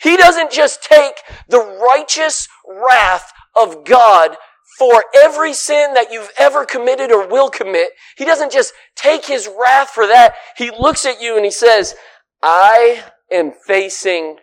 He 0.00 0.16
doesn't 0.16 0.50
just 0.50 0.82
take 0.82 1.20
the 1.48 1.60
righteous 1.60 2.48
wrath 2.66 3.32
of 3.54 3.84
God 3.84 4.36
for 4.78 5.04
every 5.14 5.52
sin 5.52 5.92
that 5.94 6.10
you've 6.10 6.30
ever 6.38 6.64
committed 6.64 7.12
or 7.12 7.28
will 7.28 7.50
commit. 7.50 7.90
He 8.16 8.24
doesn't 8.24 8.52
just 8.52 8.72
take 8.96 9.26
his 9.26 9.46
wrath 9.46 9.90
for 9.90 10.06
that. 10.06 10.34
He 10.56 10.70
looks 10.70 11.04
at 11.04 11.20
you 11.20 11.36
and 11.36 11.44
he 11.44 11.50
says, 11.50 11.94
I 12.42 13.04
am 13.30 13.52
facing 13.66 14.36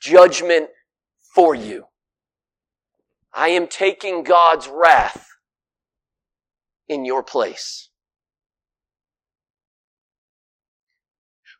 judgment 0.00 0.68
for 1.34 1.54
you. 1.54 1.86
I 3.34 3.48
am 3.48 3.66
taking 3.66 4.22
God's 4.22 4.68
wrath 4.68 5.26
in 6.88 7.04
your 7.04 7.22
place. 7.22 7.89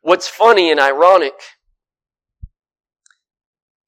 What's 0.01 0.27
funny 0.27 0.71
and 0.71 0.79
ironic, 0.79 1.33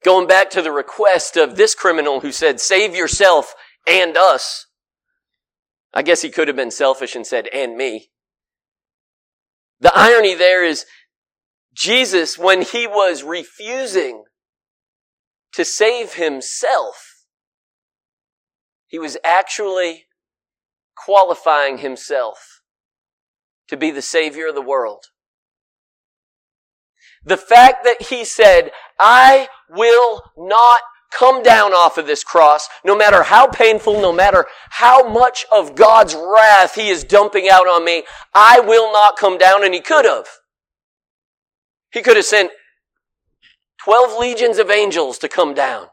going 0.03 0.27
back 0.27 0.49
to 0.51 0.61
the 0.61 0.71
request 0.71 1.37
of 1.37 1.55
this 1.55 1.73
criminal 1.73 2.19
who 2.19 2.31
said, 2.31 2.59
save 2.59 2.95
yourself 2.95 3.55
and 3.87 4.15
us. 4.15 4.67
I 5.93 6.01
guess 6.01 6.21
he 6.21 6.29
could 6.29 6.47
have 6.47 6.57
been 6.57 6.71
selfish 6.71 7.15
and 7.15 7.25
said, 7.25 7.47
and 7.53 7.75
me. 7.75 8.09
The 9.79 9.91
irony 9.95 10.33
there 10.33 10.63
is 10.63 10.85
Jesus, 11.73 12.37
when 12.37 12.61
he 12.61 12.85
was 12.85 13.23
refusing 13.23 14.23
to 15.53 15.65
save 15.65 16.13
himself, 16.13 17.25
he 18.87 18.99
was 18.99 19.17
actually 19.23 20.05
qualifying 20.95 21.79
himself 21.79 22.61
to 23.67 23.77
be 23.77 23.89
the 23.89 24.01
savior 24.01 24.49
of 24.49 24.55
the 24.55 24.61
world. 24.61 25.05
The 27.25 27.37
fact 27.37 27.83
that 27.85 28.03
he 28.09 28.25
said, 28.25 28.71
I 28.99 29.47
will 29.69 30.23
not 30.37 30.81
come 31.11 31.43
down 31.43 31.73
off 31.73 31.97
of 31.97 32.07
this 32.07 32.23
cross, 32.23 32.67
no 32.83 32.95
matter 32.95 33.23
how 33.23 33.47
painful, 33.47 34.01
no 34.01 34.11
matter 34.11 34.45
how 34.71 35.07
much 35.07 35.45
of 35.51 35.75
God's 35.75 36.15
wrath 36.15 36.75
he 36.75 36.89
is 36.89 37.03
dumping 37.03 37.47
out 37.49 37.67
on 37.67 37.85
me, 37.85 38.03
I 38.33 38.59
will 38.59 38.91
not 38.91 39.17
come 39.17 39.37
down, 39.37 39.63
and 39.63 39.73
he 39.73 39.79
could 39.79 40.05
have. 40.05 40.27
He 41.91 42.01
could 42.01 42.17
have 42.17 42.25
sent 42.25 42.51
12 43.83 44.19
legions 44.19 44.57
of 44.57 44.71
angels 44.71 45.17
to 45.19 45.29
come 45.29 45.53
down 45.53 45.87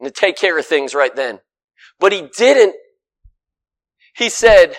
and 0.00 0.12
to 0.12 0.20
take 0.20 0.36
care 0.36 0.58
of 0.58 0.66
things 0.66 0.94
right 0.94 1.14
then. 1.14 1.40
But 2.00 2.12
he 2.12 2.28
didn't. 2.36 2.74
He 4.14 4.28
said, 4.28 4.76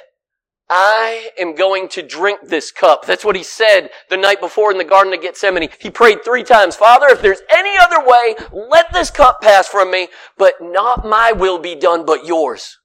I 0.70 1.30
am 1.40 1.56
going 1.56 1.88
to 1.90 2.02
drink 2.02 2.42
this 2.44 2.72
cup. 2.72 3.06
That's 3.06 3.24
what 3.24 3.38
he 3.38 3.44
said 3.44 3.90
the 4.10 4.18
night 4.18 4.42
before 4.42 4.70
in 4.72 4.78
the 4.78 4.84
Garden 4.84 5.14
of 5.14 5.22
Gethsemane. 5.22 5.70
He 5.80 5.90
prayed 5.90 6.26
three 6.26 6.44
times, 6.44 6.76
Father, 6.76 7.08
if 7.08 7.22
there's 7.22 7.42
any 7.50 7.78
other 7.78 8.06
way, 8.06 8.36
let 8.52 8.92
this 8.92 9.10
cup 9.10 9.42
pass 9.42 9.68
from 9.68 9.92
me, 9.92 10.10
but 10.38 10.56
not 10.60 11.06
my 11.06 11.32
will 11.32 11.58
be 11.58 11.74
done, 11.74 12.06
but 12.06 12.26
yours. 12.26 12.80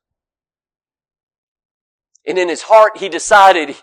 And 2.24 2.38
in 2.38 2.48
his 2.48 2.62
heart, 2.62 2.98
he 2.98 3.08
decided 3.08 3.74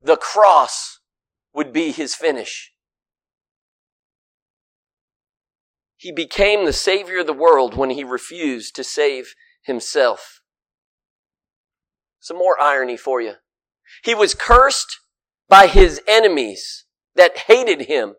the 0.00 0.16
cross 0.16 1.00
would 1.52 1.72
be 1.72 1.90
his 1.90 2.14
finish. 2.14 2.72
He 5.96 6.12
became 6.12 6.64
the 6.64 6.72
savior 6.72 7.20
of 7.20 7.26
the 7.26 7.32
world 7.32 7.76
when 7.76 7.90
he 7.90 8.04
refused 8.04 8.76
to 8.76 8.84
save 8.84 9.34
himself. 9.62 10.42
Some 12.20 12.38
more 12.38 12.60
irony 12.60 12.96
for 12.96 13.20
you. 13.20 13.34
He 14.02 14.14
was 14.14 14.34
cursed 14.34 15.00
by 15.48 15.66
his 15.66 16.00
enemies 16.06 16.84
that 17.14 17.38
hated 17.38 17.82
him. 17.82 18.14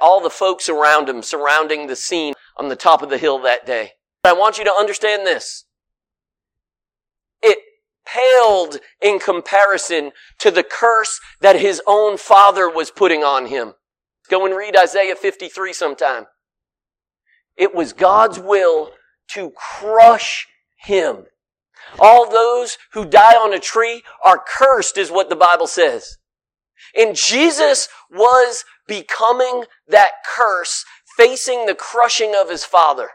All 0.00 0.20
the 0.20 0.30
folks 0.30 0.68
around 0.68 1.08
him 1.08 1.22
surrounding 1.22 1.86
the 1.86 1.96
scene 1.96 2.34
on 2.56 2.68
the 2.68 2.76
top 2.76 3.02
of 3.02 3.10
the 3.10 3.18
hill 3.18 3.38
that 3.40 3.66
day. 3.66 3.92
I 4.24 4.32
want 4.32 4.58
you 4.58 4.64
to 4.64 4.72
understand 4.72 5.26
this. 5.26 5.64
It 7.42 7.58
paled 8.04 8.78
in 9.00 9.18
comparison 9.18 10.12
to 10.38 10.50
the 10.50 10.64
curse 10.64 11.20
that 11.40 11.60
his 11.60 11.80
own 11.86 12.16
father 12.16 12.68
was 12.68 12.90
putting 12.90 13.22
on 13.22 13.46
him. 13.46 13.74
Go 14.28 14.44
and 14.44 14.56
read 14.56 14.76
Isaiah 14.76 15.16
53 15.16 15.72
sometime. 15.72 16.26
It 17.56 17.74
was 17.74 17.92
God's 17.92 18.38
will 18.38 18.92
to 19.28 19.50
crush 19.50 20.46
him. 20.76 21.26
All 21.98 22.30
those 22.30 22.78
who 22.92 23.04
die 23.04 23.34
on 23.34 23.54
a 23.54 23.58
tree 23.58 24.02
are 24.24 24.42
cursed 24.46 24.98
is 24.98 25.10
what 25.10 25.28
the 25.28 25.36
Bible 25.36 25.66
says. 25.66 26.18
And 26.96 27.16
Jesus 27.16 27.88
was 28.10 28.64
becoming 28.86 29.64
that 29.88 30.12
curse, 30.36 30.84
facing 31.16 31.66
the 31.66 31.74
crushing 31.74 32.34
of 32.38 32.50
his 32.50 32.64
Father, 32.64 33.10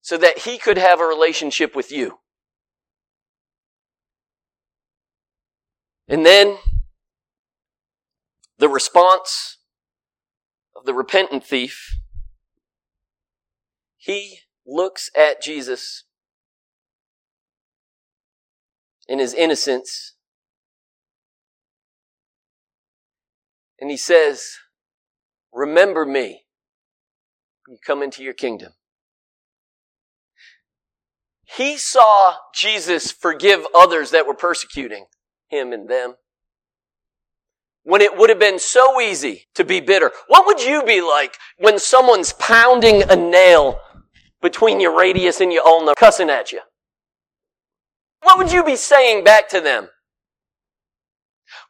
so 0.00 0.16
that 0.16 0.40
he 0.40 0.58
could 0.58 0.78
have 0.78 1.00
a 1.00 1.06
relationship 1.06 1.76
with 1.76 1.92
you. 1.92 2.18
And 6.08 6.26
then 6.26 6.58
the 8.58 8.68
response 8.68 9.58
of 10.74 10.84
the 10.84 10.94
repentant 10.94 11.44
thief 11.44 11.96
he 13.96 14.40
looks 14.66 15.10
at 15.16 15.42
Jesus 15.42 16.04
in 19.10 19.18
his 19.18 19.34
innocence 19.34 20.14
and 23.80 23.90
he 23.90 23.96
says, 23.96 24.58
Remember 25.52 26.04
me 26.04 26.44
when 27.66 27.74
you 27.74 27.78
come 27.84 28.02
into 28.02 28.22
your 28.22 28.34
kingdom. 28.34 28.72
He 31.56 31.76
saw 31.76 32.36
Jesus 32.54 33.10
forgive 33.10 33.66
others 33.74 34.12
that 34.12 34.26
were 34.26 34.34
persecuting 34.34 35.06
him 35.48 35.72
and 35.72 35.88
them. 35.88 36.14
When 37.82 38.00
it 38.00 38.16
would 38.16 38.30
have 38.30 38.38
been 38.38 38.60
so 38.60 39.00
easy 39.00 39.48
to 39.54 39.64
be 39.64 39.80
bitter. 39.80 40.12
What 40.28 40.46
would 40.46 40.62
you 40.62 40.84
be 40.84 41.00
like 41.00 41.36
when 41.58 41.80
someone's 41.80 42.32
pounding 42.34 43.02
a 43.10 43.16
nail 43.16 43.80
between 44.40 44.80
your 44.80 44.96
radius 44.96 45.40
and 45.40 45.52
your 45.52 45.66
ulna, 45.66 45.94
cussing 45.96 46.30
at 46.30 46.52
you? 46.52 46.60
What 48.22 48.38
would 48.38 48.52
you 48.52 48.64
be 48.64 48.76
saying 48.76 49.24
back 49.24 49.48
to 49.50 49.60
them? 49.60 49.88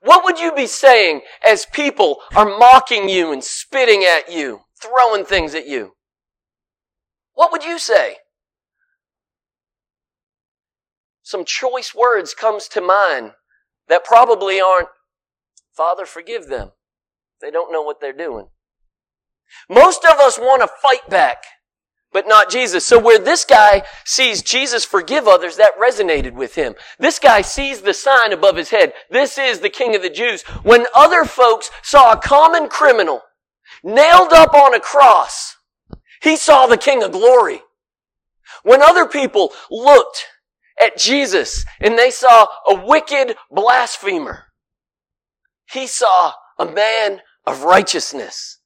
What 0.03 0.25
would 0.25 0.39
you 0.39 0.53
be 0.53 0.67
saying 0.67 1.23
as 1.47 1.67
people 1.67 2.21
are 2.35 2.59
mocking 2.59 3.09
you 3.09 3.33
and 3.33 3.43
spitting 3.45 4.03
at 4.03 4.33
you, 4.33 4.63
throwing 4.81 5.25
things 5.25 5.55
at 5.55 5.67
you? 5.67 5.93
What 7.35 7.53
would 7.53 7.65
you 7.65 7.79
say? 7.79 8.17
Some 11.23 11.45
choice 11.45 11.95
words 11.95 12.35
comes 12.35 12.67
to 12.69 12.81
mind 12.81 13.33
that 13.89 14.05
probably 14.05 14.61
aren't, 14.61 14.89
Father, 15.73 16.05
forgive 16.05 16.49
them. 16.49 16.73
They 17.41 17.51
don't 17.51 17.73
know 17.73 17.83
what 17.83 18.01
they're 18.01 18.13
doing. 18.13 18.49
Most 19.69 20.05
of 20.05 20.19
us 20.19 20.39
want 20.39 20.63
to 20.63 20.69
fight 20.83 21.09
back 21.09 21.45
but 22.13 22.27
not 22.27 22.51
Jesus. 22.51 22.85
So 22.85 22.99
where 22.99 23.19
this 23.19 23.45
guy 23.45 23.83
sees 24.05 24.43
Jesus 24.43 24.85
forgive 24.85 25.29
others, 25.29 25.57
that 25.57 25.79
resonated 25.81 26.33
with 26.33 26.55
him. 26.55 26.75
This 26.99 27.19
guy 27.19 27.43
sees 27.43 27.83
the 27.83 27.95
sign 27.95 28.33
above 28.33 28.57
his 28.57 28.71
head. 28.71 28.93
This 29.11 29.39
is 29.39 29.61
the 29.61 29.71
King 29.71 29.95
of 29.95 30.03
the 30.03 30.11
Jews. 30.11 30.43
When 30.63 30.87
other 30.95 31.25
folks 31.25 31.71
saw 31.83 32.13
a 32.13 32.21
common 32.21 32.69
criminal 32.69 33.23
nailed 33.85 34.33
up 34.33 34.55
on 34.55 34.75
a 34.75 34.81
cross, 34.81 35.57
he 36.23 36.37
saw 36.37 36.67
the 36.67 36.77
King 36.77 37.03
of 37.03 37.13
Glory. 37.13 37.61
When 38.63 38.83
other 38.83 39.07
people 39.07 39.53
looked 39.71 40.27
at 40.81 40.99
Jesus 40.99 41.65
and 41.81 41.99
they 41.99 42.11
saw 42.11 42.47
a 42.69 42.75
wicked 42.75 43.37
blasphemer, 43.51 44.47
he 45.71 45.87
saw 45.87 46.33
a 46.59 46.67
man 46.67 47.21
of 47.47 47.63
righteousness. 47.63 48.59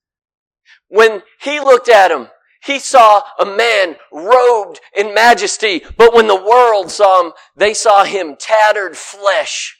When 0.88 1.22
he 1.40 1.60
looked 1.60 1.88
at 1.88 2.10
him 2.10 2.28
he 2.64 2.78
saw 2.78 3.22
a 3.38 3.44
man 3.44 3.96
robed 4.10 4.80
in 4.96 5.12
majesty, 5.12 5.82
but 5.98 6.14
when 6.14 6.26
the 6.26 6.34
world 6.34 6.90
saw 6.90 7.22
him, 7.24 7.32
they 7.54 7.74
saw 7.74 8.04
him 8.04 8.36
tattered 8.38 8.96
flesh 8.96 9.76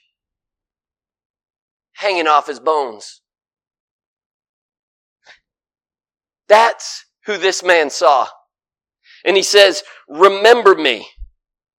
hanging 1.95 2.27
off 2.27 2.47
his 2.47 2.61
bones. 2.61 3.23
That's 6.47 7.07
who 7.25 7.39
this 7.39 7.63
man 7.63 7.89
saw. 7.89 8.29
And 9.25 9.37
he 9.37 9.43
says, 9.43 9.83
remember 10.07 10.75
me 10.75 11.09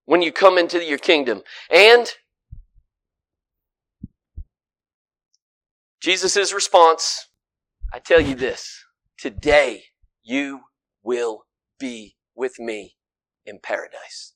when 0.05 0.23
you 0.23 0.31
come 0.31 0.57
into 0.57 0.83
your 0.83 0.97
kingdom. 0.97 1.43
And 1.69 2.11
Jesus' 6.01 6.51
response, 6.51 7.27
I 7.93 7.99
tell 7.99 8.21
you 8.21 8.33
this, 8.33 8.83
today 9.19 9.83
you 10.23 10.61
will 11.05 11.45
be 11.79 12.15
with 12.35 12.59
me 12.59 12.95
in 13.45 13.59
paradise. 13.59 14.33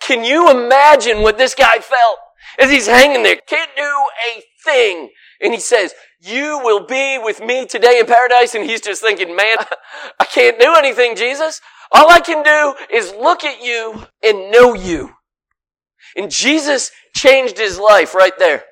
Can 0.00 0.24
you 0.24 0.50
imagine 0.50 1.20
what 1.20 1.36
this 1.36 1.54
guy 1.54 1.80
felt 1.80 2.18
as 2.58 2.70
he's 2.70 2.86
hanging 2.86 3.22
there? 3.22 3.36
Can't 3.46 3.70
do 3.76 3.82
a 3.82 4.42
thing. 4.64 5.10
And 5.42 5.52
he 5.52 5.60
says, 5.60 5.92
you 6.20 6.60
will 6.64 6.86
be 6.86 7.18
with 7.22 7.40
me 7.40 7.66
today 7.66 7.98
in 8.00 8.06
paradise. 8.06 8.54
And 8.54 8.64
he's 8.64 8.80
just 8.80 9.02
thinking, 9.02 9.36
man, 9.36 9.58
I 10.20 10.24
can't 10.24 10.58
do 10.58 10.74
anything, 10.76 11.14
Jesus. 11.14 11.60
All 11.92 12.10
I 12.10 12.20
can 12.20 12.42
do 12.42 12.74
is 12.94 13.12
look 13.12 13.44
at 13.44 13.62
you 13.62 14.06
and 14.22 14.50
know 14.50 14.72
you. 14.74 15.10
And 16.16 16.30
Jesus 16.30 16.90
changed 17.14 17.58
his 17.58 17.78
life 17.78 18.14
right 18.14 18.36
there. 18.38 18.64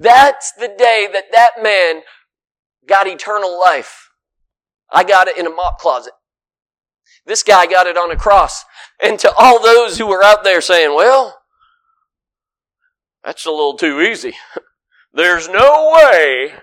That's 0.00 0.52
the 0.52 0.68
day 0.68 1.08
that 1.12 1.26
that 1.32 1.62
man 1.62 2.02
got 2.88 3.06
eternal 3.06 3.60
life. 3.60 4.08
I 4.90 5.04
got 5.04 5.28
it 5.28 5.36
in 5.36 5.46
a 5.46 5.50
mop 5.50 5.78
closet. 5.78 6.14
This 7.26 7.42
guy 7.42 7.66
got 7.66 7.86
it 7.86 7.98
on 7.98 8.10
a 8.10 8.16
cross. 8.16 8.64
And 9.02 9.18
to 9.18 9.32
all 9.36 9.62
those 9.62 9.98
who 9.98 10.06
were 10.06 10.24
out 10.24 10.42
there 10.42 10.62
saying, 10.62 10.94
well, 10.94 11.38
that's 13.22 13.44
a 13.44 13.50
little 13.50 13.76
too 13.76 14.00
easy. 14.00 14.32
There's 15.12 15.50
no 15.50 15.92
way 15.94 16.54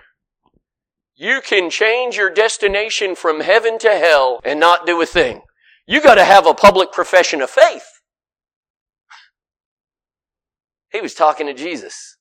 you 1.15 1.41
can 1.41 1.69
change 1.69 2.17
your 2.17 2.31
destination 2.31 3.15
from 3.15 3.41
heaven 3.41 3.77
to 3.79 3.89
hell 3.89 4.39
and 4.43 4.59
not 4.59 4.87
do 4.87 4.99
a 4.99 5.05
thing. 5.05 5.43
You 5.85 6.01
gotta 6.01 6.25
have 6.25 6.47
a 6.47 6.55
public 6.55 6.91
profession 6.91 7.41
of 7.41 7.51
faith. 7.51 7.85
He 10.91 11.01
was 11.01 11.13
talking 11.13 11.45
to 11.45 11.53
Jesus. 11.53 12.16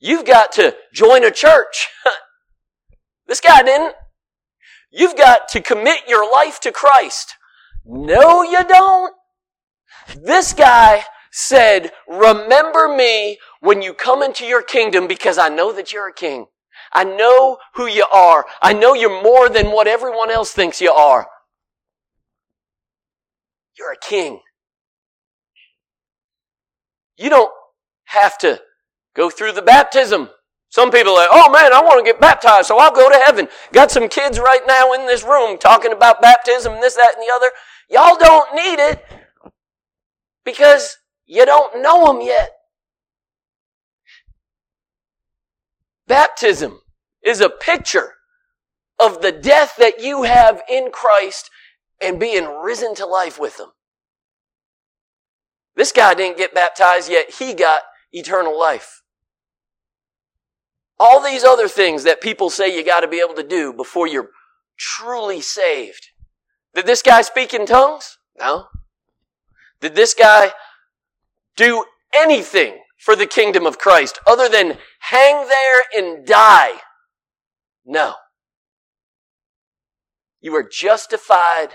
You've 0.00 0.24
got 0.24 0.52
to 0.52 0.74
join 0.92 1.24
a 1.24 1.30
church. 1.30 1.88
this 3.26 3.40
guy 3.40 3.62
didn't. 3.62 3.94
You've 4.90 5.16
got 5.16 5.48
to 5.48 5.60
commit 5.60 6.08
your 6.08 6.30
life 6.30 6.60
to 6.60 6.72
Christ. 6.72 7.34
No, 7.84 8.42
you 8.42 8.62
don't. 8.64 9.14
This 10.16 10.52
guy 10.52 11.04
said, 11.32 11.90
remember 12.08 12.88
me 12.88 13.38
when 13.60 13.82
you 13.82 13.92
come 13.92 14.22
into 14.22 14.44
your 14.44 14.62
kingdom 14.62 15.08
because 15.08 15.36
I 15.38 15.48
know 15.48 15.72
that 15.72 15.92
you're 15.92 16.08
a 16.08 16.14
king. 16.14 16.46
I 16.92 17.04
know 17.04 17.58
who 17.74 17.86
you 17.86 18.06
are. 18.12 18.46
I 18.62 18.72
know 18.72 18.94
you're 18.94 19.22
more 19.22 19.48
than 19.48 19.72
what 19.72 19.88
everyone 19.88 20.30
else 20.30 20.52
thinks 20.52 20.80
you 20.80 20.92
are. 20.92 21.26
You're 23.76 23.92
a 23.92 23.98
king. 23.98 24.40
You 27.16 27.30
don't 27.30 27.50
have 28.04 28.38
to 28.38 28.60
Go 29.14 29.30
through 29.30 29.52
the 29.52 29.62
baptism. 29.62 30.28
Some 30.68 30.90
people 30.90 31.12
are 31.12 31.18
like, 31.18 31.28
oh 31.30 31.52
man, 31.52 31.72
I 31.72 31.80
want 31.80 32.04
to 32.04 32.10
get 32.10 32.20
baptized, 32.20 32.66
so 32.66 32.78
I'll 32.78 32.90
go 32.90 33.08
to 33.08 33.22
heaven. 33.24 33.46
Got 33.72 33.92
some 33.92 34.08
kids 34.08 34.40
right 34.40 34.62
now 34.66 34.92
in 34.92 35.06
this 35.06 35.22
room 35.22 35.56
talking 35.56 35.92
about 35.92 36.20
baptism, 36.20 36.72
and 36.74 36.82
this, 36.82 36.96
that, 36.96 37.14
and 37.14 37.22
the 37.22 37.32
other. 37.32 37.52
Y'all 37.88 38.18
don't 38.18 38.54
need 38.54 38.82
it 38.82 39.04
because 40.44 40.96
you 41.26 41.46
don't 41.46 41.80
know 41.80 42.06
them 42.06 42.20
yet. 42.20 42.50
Baptism 46.08 46.80
is 47.24 47.40
a 47.40 47.48
picture 47.48 48.14
of 48.98 49.22
the 49.22 49.30
death 49.30 49.76
that 49.78 50.02
you 50.02 50.24
have 50.24 50.60
in 50.68 50.90
Christ 50.90 51.50
and 52.02 52.18
being 52.18 52.46
risen 52.46 52.96
to 52.96 53.06
life 53.06 53.38
with 53.38 53.60
Him. 53.60 53.68
This 55.76 55.92
guy 55.92 56.14
didn't 56.14 56.36
get 56.36 56.52
baptized 56.52 57.08
yet. 57.08 57.34
He 57.38 57.54
got 57.54 57.82
eternal 58.12 58.58
life. 58.58 59.02
All 60.98 61.22
these 61.22 61.44
other 61.44 61.68
things 61.68 62.04
that 62.04 62.20
people 62.20 62.50
say 62.50 62.74
you 62.74 62.84
got 62.84 63.00
to 63.00 63.08
be 63.08 63.20
able 63.24 63.34
to 63.34 63.46
do 63.46 63.72
before 63.72 64.06
you're 64.06 64.30
truly 64.78 65.40
saved. 65.40 66.08
Did 66.74 66.86
this 66.86 67.02
guy 67.02 67.22
speak 67.22 67.54
in 67.54 67.66
tongues? 67.66 68.18
No. 68.38 68.66
Did 69.80 69.94
this 69.94 70.14
guy 70.14 70.52
do 71.56 71.84
anything 72.14 72.78
for 72.98 73.16
the 73.16 73.26
kingdom 73.26 73.66
of 73.66 73.78
Christ 73.78 74.18
other 74.26 74.48
than 74.48 74.78
hang 75.00 75.48
there 75.48 75.82
and 75.94 76.26
die? 76.26 76.80
No. 77.84 78.14
You 80.40 80.54
are 80.56 80.68
justified 80.68 81.68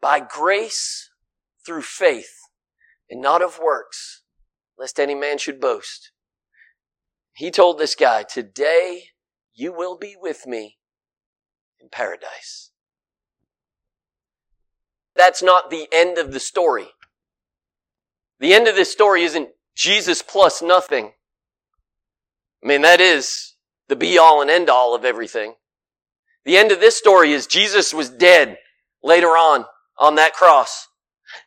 by 0.00 0.20
grace 0.20 1.10
through 1.64 1.82
faith 1.82 2.40
and 3.08 3.20
not 3.20 3.42
of 3.42 3.58
works, 3.58 4.22
lest 4.78 4.98
any 4.98 5.14
man 5.14 5.38
should 5.38 5.60
boast. 5.60 6.12
He 7.32 7.50
told 7.50 7.78
this 7.78 7.94
guy, 7.94 8.22
today 8.22 9.04
you 9.54 9.72
will 9.72 9.96
be 9.96 10.16
with 10.20 10.46
me 10.46 10.78
in 11.80 11.88
paradise. 11.90 12.70
That's 15.16 15.42
not 15.42 15.70
the 15.70 15.86
end 15.92 16.18
of 16.18 16.32
the 16.32 16.40
story. 16.40 16.88
The 18.38 18.54
end 18.54 18.68
of 18.68 18.76
this 18.76 18.90
story 18.90 19.22
isn't 19.22 19.50
Jesus 19.74 20.22
plus 20.22 20.62
nothing. 20.62 21.12
I 22.62 22.66
mean, 22.66 22.82
that 22.82 23.00
is 23.00 23.54
the 23.88 23.96
be 23.96 24.18
all 24.18 24.40
and 24.40 24.50
end 24.50 24.70
all 24.70 24.94
of 24.94 25.04
everything. 25.04 25.54
The 26.44 26.56
end 26.56 26.72
of 26.72 26.80
this 26.80 26.96
story 26.96 27.32
is 27.32 27.46
Jesus 27.46 27.92
was 27.92 28.08
dead 28.08 28.58
later 29.02 29.28
on 29.28 29.66
on 29.98 30.14
that 30.14 30.32
cross. 30.32 30.88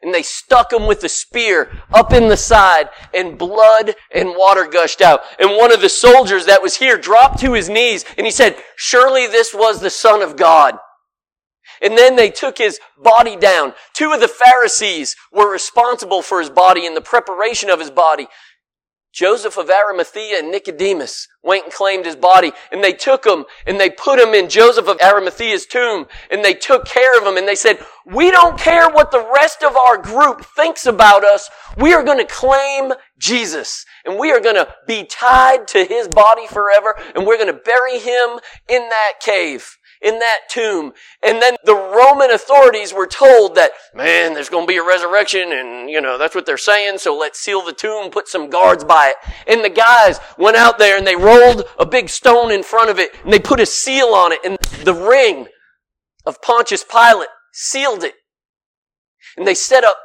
And 0.02 0.14
they 0.14 0.22
stuck 0.22 0.72
him 0.72 0.88
with 0.88 1.04
a 1.04 1.10
spear 1.10 1.72
up 1.92 2.14
in 2.14 2.28
the 2.28 2.38
side 2.38 2.90
and 3.14 3.38
blood 3.38 3.96
and 4.14 4.36
water 4.36 4.68
gushed 4.68 5.02
out. 5.02 5.22
And 5.40 5.58
one 5.58 5.72
of 5.72 5.82
the 5.82 5.90
soldiers 5.90 6.46
that 6.46 6.62
was 6.62 6.78
here 6.78 6.98
dropped 6.98 7.40
to 7.40 7.54
his 7.54 7.70
knees 7.70 8.06
and 8.18 8.26
he 8.26 8.32
said, 8.32 8.58
surely 8.76 9.28
this 9.28 9.54
was 9.54 9.80
the 9.80 9.90
son 9.90 10.22
of 10.22 10.36
God. 10.36 10.78
And 11.82 11.98
then 11.98 12.16
they 12.16 12.30
took 12.30 12.58
his 12.58 12.80
body 13.02 13.36
down. 13.36 13.74
Two 13.94 14.12
of 14.14 14.22
the 14.22 14.28
Pharisees 14.28 15.16
were 15.32 15.52
responsible 15.52 16.22
for 16.22 16.40
his 16.40 16.50
body 16.50 16.86
and 16.86 16.96
the 16.96 17.02
preparation 17.02 17.70
of 17.70 17.80
his 17.80 17.92
body. 17.92 18.28
Joseph 19.14 19.58
of 19.58 19.70
Arimathea 19.70 20.40
and 20.40 20.52
Nicodemus 20.52 21.28
went 21.44 21.66
and 21.66 21.74
claimed 21.74 22.06
his 22.06 22.16
body 22.16 22.52
and 22.72 22.84
they 22.84 22.94
took 22.94 23.26
him 23.26 23.46
and 23.68 23.80
they 23.80 23.92
put 23.92 24.18
him 24.18 24.34
in 24.34 24.50
Joseph 24.50 24.88
of 24.88 24.98
Arimathea's 25.02 25.68
tomb 25.68 26.08
and 26.32 26.44
they 26.44 26.56
took 26.56 26.86
care 26.86 27.16
of 27.16 27.24
him 27.24 27.38
and 27.38 27.48
they 27.48 27.54
said, 27.54 27.78
we 28.08 28.32
don't 28.32 28.58
care 28.58 28.90
what 28.90 29.12
the 29.12 29.24
rest 29.36 29.62
of 29.62 29.78
our 29.78 30.00
group 30.00 30.44
thinks 30.44 30.88
about 30.88 31.24
us. 31.24 31.48
We 31.78 31.94
are 31.94 32.04
going 32.04 32.18
to 32.18 32.26
claim 32.26 32.92
Jesus 33.20 33.86
and 34.04 34.18
we 34.18 34.32
are 34.32 34.40
going 34.40 34.56
to 34.56 34.74
be 34.88 35.06
tied 35.06 35.68
to 35.70 35.86
his 35.86 36.08
body 36.08 36.48
forever 36.48 36.96
and 37.14 37.28
we're 37.28 37.38
going 37.38 37.54
to 37.54 37.62
bury 37.64 38.00
him 38.00 38.40
in 38.68 38.90
that 38.90 39.14
cave 39.22 39.78
in 40.04 40.20
that 40.20 40.42
tomb. 40.50 40.94
And 41.24 41.42
then 41.42 41.56
the 41.64 41.76
Roman 41.76 42.30
authorities 42.30 42.94
were 42.94 43.08
told 43.08 43.56
that, 43.56 43.72
man, 43.96 44.34
there's 44.34 44.50
going 44.50 44.68
to 44.68 44.72
be 44.72 44.78
a 44.78 44.86
resurrection 44.86 45.52
and, 45.54 45.90
you 45.90 46.02
know, 46.02 46.18
that's 46.18 46.36
what 46.36 46.46
they're 46.46 46.58
saying. 46.58 46.98
So 47.00 47.18
let's 47.18 47.40
seal 47.40 47.64
the 47.64 47.74
tomb, 47.74 48.12
put 48.12 48.28
some 48.28 48.50
guards 48.50 48.84
by 48.84 49.14
it. 49.16 49.34
And 49.48 49.64
the 49.64 49.70
guys 49.70 50.20
went 50.38 50.58
out 50.58 50.78
there 50.78 50.98
and 50.98 51.08
they 51.08 51.16
rolled 51.16 51.64
a 51.80 51.86
big 51.86 52.10
stone 52.10 52.52
in 52.52 52.64
front 52.64 52.90
of 52.90 53.00
it 53.00 53.16
and 53.24 53.32
they 53.32 53.40
put 53.40 53.62
a 53.62 53.66
seal 53.66 54.08
on 54.08 54.34
it 54.34 54.40
and 54.44 54.58
the 54.84 54.94
ring 54.94 55.48
of 56.26 56.42
Pontius 56.42 56.84
Pilate 56.84 57.30
sealed 57.54 58.04
it. 58.04 58.16
And 59.38 59.48
they 59.48 59.56
set 59.56 59.84
up 59.84 59.98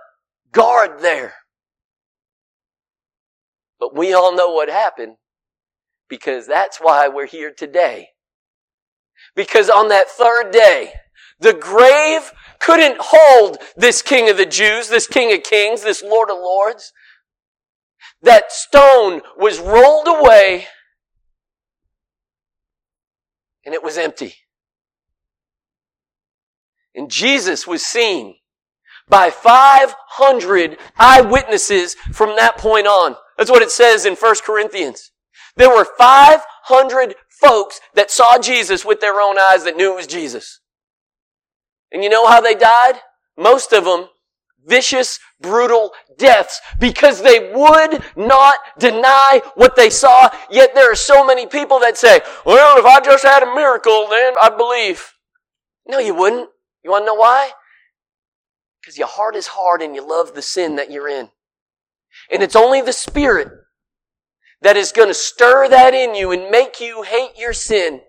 guard 0.53 1.01
there. 1.01 1.35
But 3.81 3.97
we 3.97 4.13
all 4.13 4.35
know 4.35 4.51
what 4.51 4.69
happened 4.69 5.17
because 6.09 6.47
that's 6.47 6.79
why 6.79 7.09
we're 7.09 7.27
here 7.27 7.53
today. 7.53 8.09
Because 9.35 9.71
on 9.71 9.89
that 9.89 10.09
third 10.09 10.51
day, 10.51 10.93
the 11.41 11.53
grave 11.53 12.33
couldn't 12.61 12.99
hold 13.01 13.59
this 13.77 14.03
king 14.03 14.29
of 14.29 14.37
the 14.37 14.47
Jews, 14.47 14.89
this 14.89 15.07
king 15.07 15.33
of 15.33 15.43
kings, 15.43 15.83
this 15.83 16.03
lord 16.03 16.31
of 16.31 16.39
lords. 16.39 16.93
That 18.23 18.51
stone 18.51 19.23
was 19.37 19.61
rolled 19.61 20.09
away 20.09 20.67
and 23.65 23.75
it 23.75 23.83
was 23.83 23.97
empty. 23.99 24.35
And 26.95 27.11
Jesus 27.11 27.67
was 27.67 27.85
seen 27.85 28.37
by 29.09 29.31
500 29.31 30.79
eyewitnesses 30.99 31.95
from 32.13 32.35
that 32.37 32.59
point 32.59 32.87
on. 32.87 33.15
That's 33.37 33.51
what 33.51 33.63
it 33.63 33.71
says 33.71 34.05
in 34.05 34.15
1 34.15 34.35
Corinthians. 34.45 35.13
There 35.59 35.69
were 35.69 35.85
500 35.85 37.17
folks 37.29 37.81
that 37.95 38.11
saw 38.11 38.39
Jesus 38.39 38.85
with 38.85 39.01
their 39.01 39.21
own 39.21 39.39
eyes 39.39 39.65
that 39.65 39.77
knew 39.77 39.93
it 39.93 39.97
was 39.97 40.07
Jesus. 40.07 40.61
And 41.93 42.03
you 42.03 42.09
know 42.09 42.27
how 42.27 42.41
they 42.41 42.55
died? 42.55 43.01
Most 43.37 43.73
of 43.73 43.85
them 43.85 44.09
vicious, 44.65 45.19
brutal 45.41 45.93
deaths 46.17 46.61
because 46.79 47.23
they 47.23 47.53
would 47.53 48.03
not 48.17 48.57
deny 48.79 49.41
what 49.55 49.75
they 49.77 49.91
saw. 49.91 50.29
Yet 50.51 50.75
there 50.75 50.93
are 50.93 50.97
so 50.97 51.25
many 51.25 51.47
people 51.47 51.81
that 51.81 51.97
say, 51.97 52.21
well, 52.45 52.79
if 52.79 52.85
I 52.85 53.01
just 53.01 53.25
had 53.25 53.43
a 53.43 53.55
miracle, 53.55 54.07
then 54.11 54.35
I'd 54.41 54.57
believe. 54.57 55.13
No, 55.87 55.99
you 55.99 56.15
wouldn't. 56.15 56.51
You 56.85 56.91
want 56.91 57.03
to 57.03 57.07
know 57.07 57.15
why? 57.15 57.51
Because 58.81 58.99
your 58.99 59.09
heart 59.09 59.35
is 59.35 59.49
hard 59.49 59.83
and 59.83 59.95
you 59.95 60.07
love 60.07 60.35
the 60.35 60.43
sin 60.43 60.77
that 60.77 60.91
you're 60.91 61.09
in. 61.09 61.31
And 62.31 62.43
it's 62.43 62.57
only 62.57 62.81
the 62.81 62.93
Spirit 62.93 63.49
that 64.63 64.77
is 64.77 64.93
going 64.93 65.09
to 65.09 65.15
stir 65.15 65.69
that 65.69 65.95
in 65.95 66.15
you 66.15 66.33
and 66.33 66.51
make 66.51 66.81
you 66.81 67.03
hate 67.03 67.39
your 67.39 67.53
sin. 67.53 68.01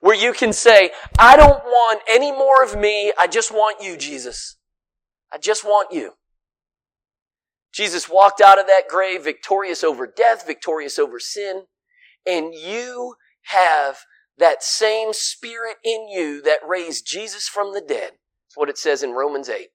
Where 0.00 0.16
you 0.16 0.32
can 0.32 0.52
say, 0.52 0.90
I 1.18 1.36
don't 1.36 1.62
want 1.64 2.00
any 2.08 2.32
more 2.32 2.64
of 2.64 2.76
me. 2.76 3.12
I 3.18 3.28
just 3.28 3.52
want 3.52 3.82
you, 3.82 3.96
Jesus. 3.96 4.56
I 5.32 5.38
just 5.38 5.64
want 5.64 5.92
you. 5.92 6.14
Jesus 7.72 8.08
walked 8.08 8.40
out 8.40 8.58
of 8.58 8.66
that 8.66 8.88
grave 8.88 9.24
victorious 9.24 9.82
over 9.84 10.06
death, 10.06 10.46
victorious 10.46 10.98
over 10.98 11.18
sin, 11.18 11.62
and 12.26 12.52
you 12.52 13.14
have 13.44 14.00
that 14.38 14.62
same 14.62 15.12
spirit 15.12 15.76
in 15.84 16.08
you 16.08 16.42
that 16.42 16.58
raised 16.66 17.06
Jesus 17.06 17.48
from 17.48 17.72
the 17.72 17.80
dead. 17.80 18.10
That's 18.10 18.56
what 18.56 18.68
it 18.68 18.78
says 18.78 19.02
in 19.02 19.12
Romans 19.12 19.48
8. 19.48 19.68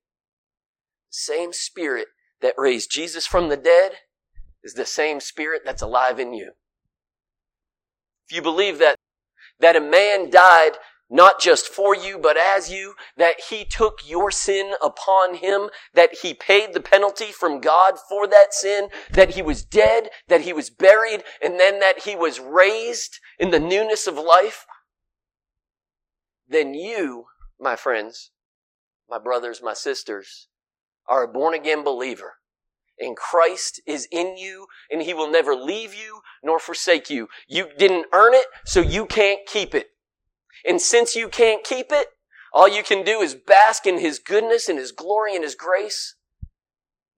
Same 1.10 1.54
spirit 1.54 2.08
that 2.42 2.54
raised 2.58 2.92
Jesus 2.92 3.26
from 3.26 3.50
the 3.50 3.58
dead 3.58 3.94
is 4.68 4.74
the 4.74 4.86
same 4.86 5.22
spirit 5.22 5.62
that's 5.64 5.82
alive 5.82 6.20
in 6.20 6.34
you. 6.34 6.52
If 8.30 8.36
you 8.36 8.42
believe 8.42 8.80
that, 8.80 8.98
that 9.62 9.78
a 9.78 9.82
man 9.82 10.30
died 10.30 10.74
not 11.10 11.40
just 11.40 11.70
for 11.70 11.96
you, 11.96 12.20
but 12.20 12.36
as 12.36 12.70
you, 12.70 12.96
that 13.16 13.40
he 13.50 13.64
took 13.64 14.02
your 14.06 14.30
sin 14.30 14.74
upon 14.84 15.36
him, 15.36 15.70
that 15.94 16.18
he 16.22 16.34
paid 16.34 16.74
the 16.74 16.82
penalty 16.82 17.32
from 17.32 17.62
God 17.62 17.94
for 18.10 18.28
that 18.28 18.54
sin, 18.54 18.90
that 19.14 19.36
he 19.36 19.42
was 19.42 19.64
dead, 19.64 20.10
that 20.28 20.42
he 20.42 20.52
was 20.52 20.70
buried, 20.70 21.24
and 21.42 21.58
then 21.58 21.80
that 21.80 22.00
he 22.04 22.14
was 22.14 22.42
raised 22.42 23.20
in 23.40 23.52
the 23.52 23.60
newness 23.62 24.06
of 24.06 24.16
life, 24.16 24.66
then 26.46 26.74
you, 26.74 27.28
my 27.58 27.78
friends, 27.78 28.32
my 29.10 29.18
brothers, 29.18 29.62
my 29.64 29.74
sisters, 29.74 30.50
are 31.08 31.24
a 31.24 31.28
born 31.28 31.54
again 31.54 31.86
believer 31.86 32.34
and 33.00 33.16
Christ 33.16 33.82
is 33.86 34.08
in 34.12 34.38
you 34.38 34.68
and 34.90 35.02
he 35.02 35.14
will 35.14 35.30
never 35.30 35.56
leave 35.56 35.94
you 35.94 36.22
nor 36.44 36.60
forsake 36.60 37.10
you. 37.10 37.28
You 37.48 37.70
didn't 37.78 38.08
earn 38.14 38.34
it, 38.34 38.46
so 38.66 38.82
you 38.82 39.06
can't 39.06 39.42
keep 39.48 39.76
it. 39.76 39.90
And 40.66 40.82
since 40.82 41.16
you 41.16 41.30
can't 41.30 41.64
keep 41.64 41.88
it, 41.92 42.08
all 42.54 42.68
you 42.68 42.84
can 42.84 43.04
do 43.04 43.22
is 43.22 43.36
bask 43.36 43.86
in 43.86 44.00
his 44.00 44.20
goodness 44.20 44.68
and 44.68 44.80
his 44.80 44.92
glory 44.92 45.36
and 45.36 45.44
his 45.44 45.56
grace. 45.56 46.16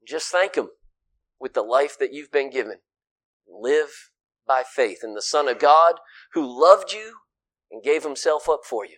Just 0.05 0.31
thank 0.31 0.55
him 0.55 0.69
with 1.39 1.53
the 1.53 1.61
life 1.61 1.97
that 1.99 2.13
you've 2.13 2.31
been 2.31 2.49
given. 2.49 2.79
Live 3.47 4.11
by 4.47 4.63
faith 4.63 4.99
in 5.03 5.13
the 5.13 5.21
Son 5.21 5.47
of 5.47 5.59
God 5.59 5.95
who 6.33 6.43
loved 6.45 6.91
you 6.91 7.17
and 7.71 7.83
gave 7.83 8.03
himself 8.03 8.49
up 8.49 8.61
for 8.65 8.85
you. 8.85 8.97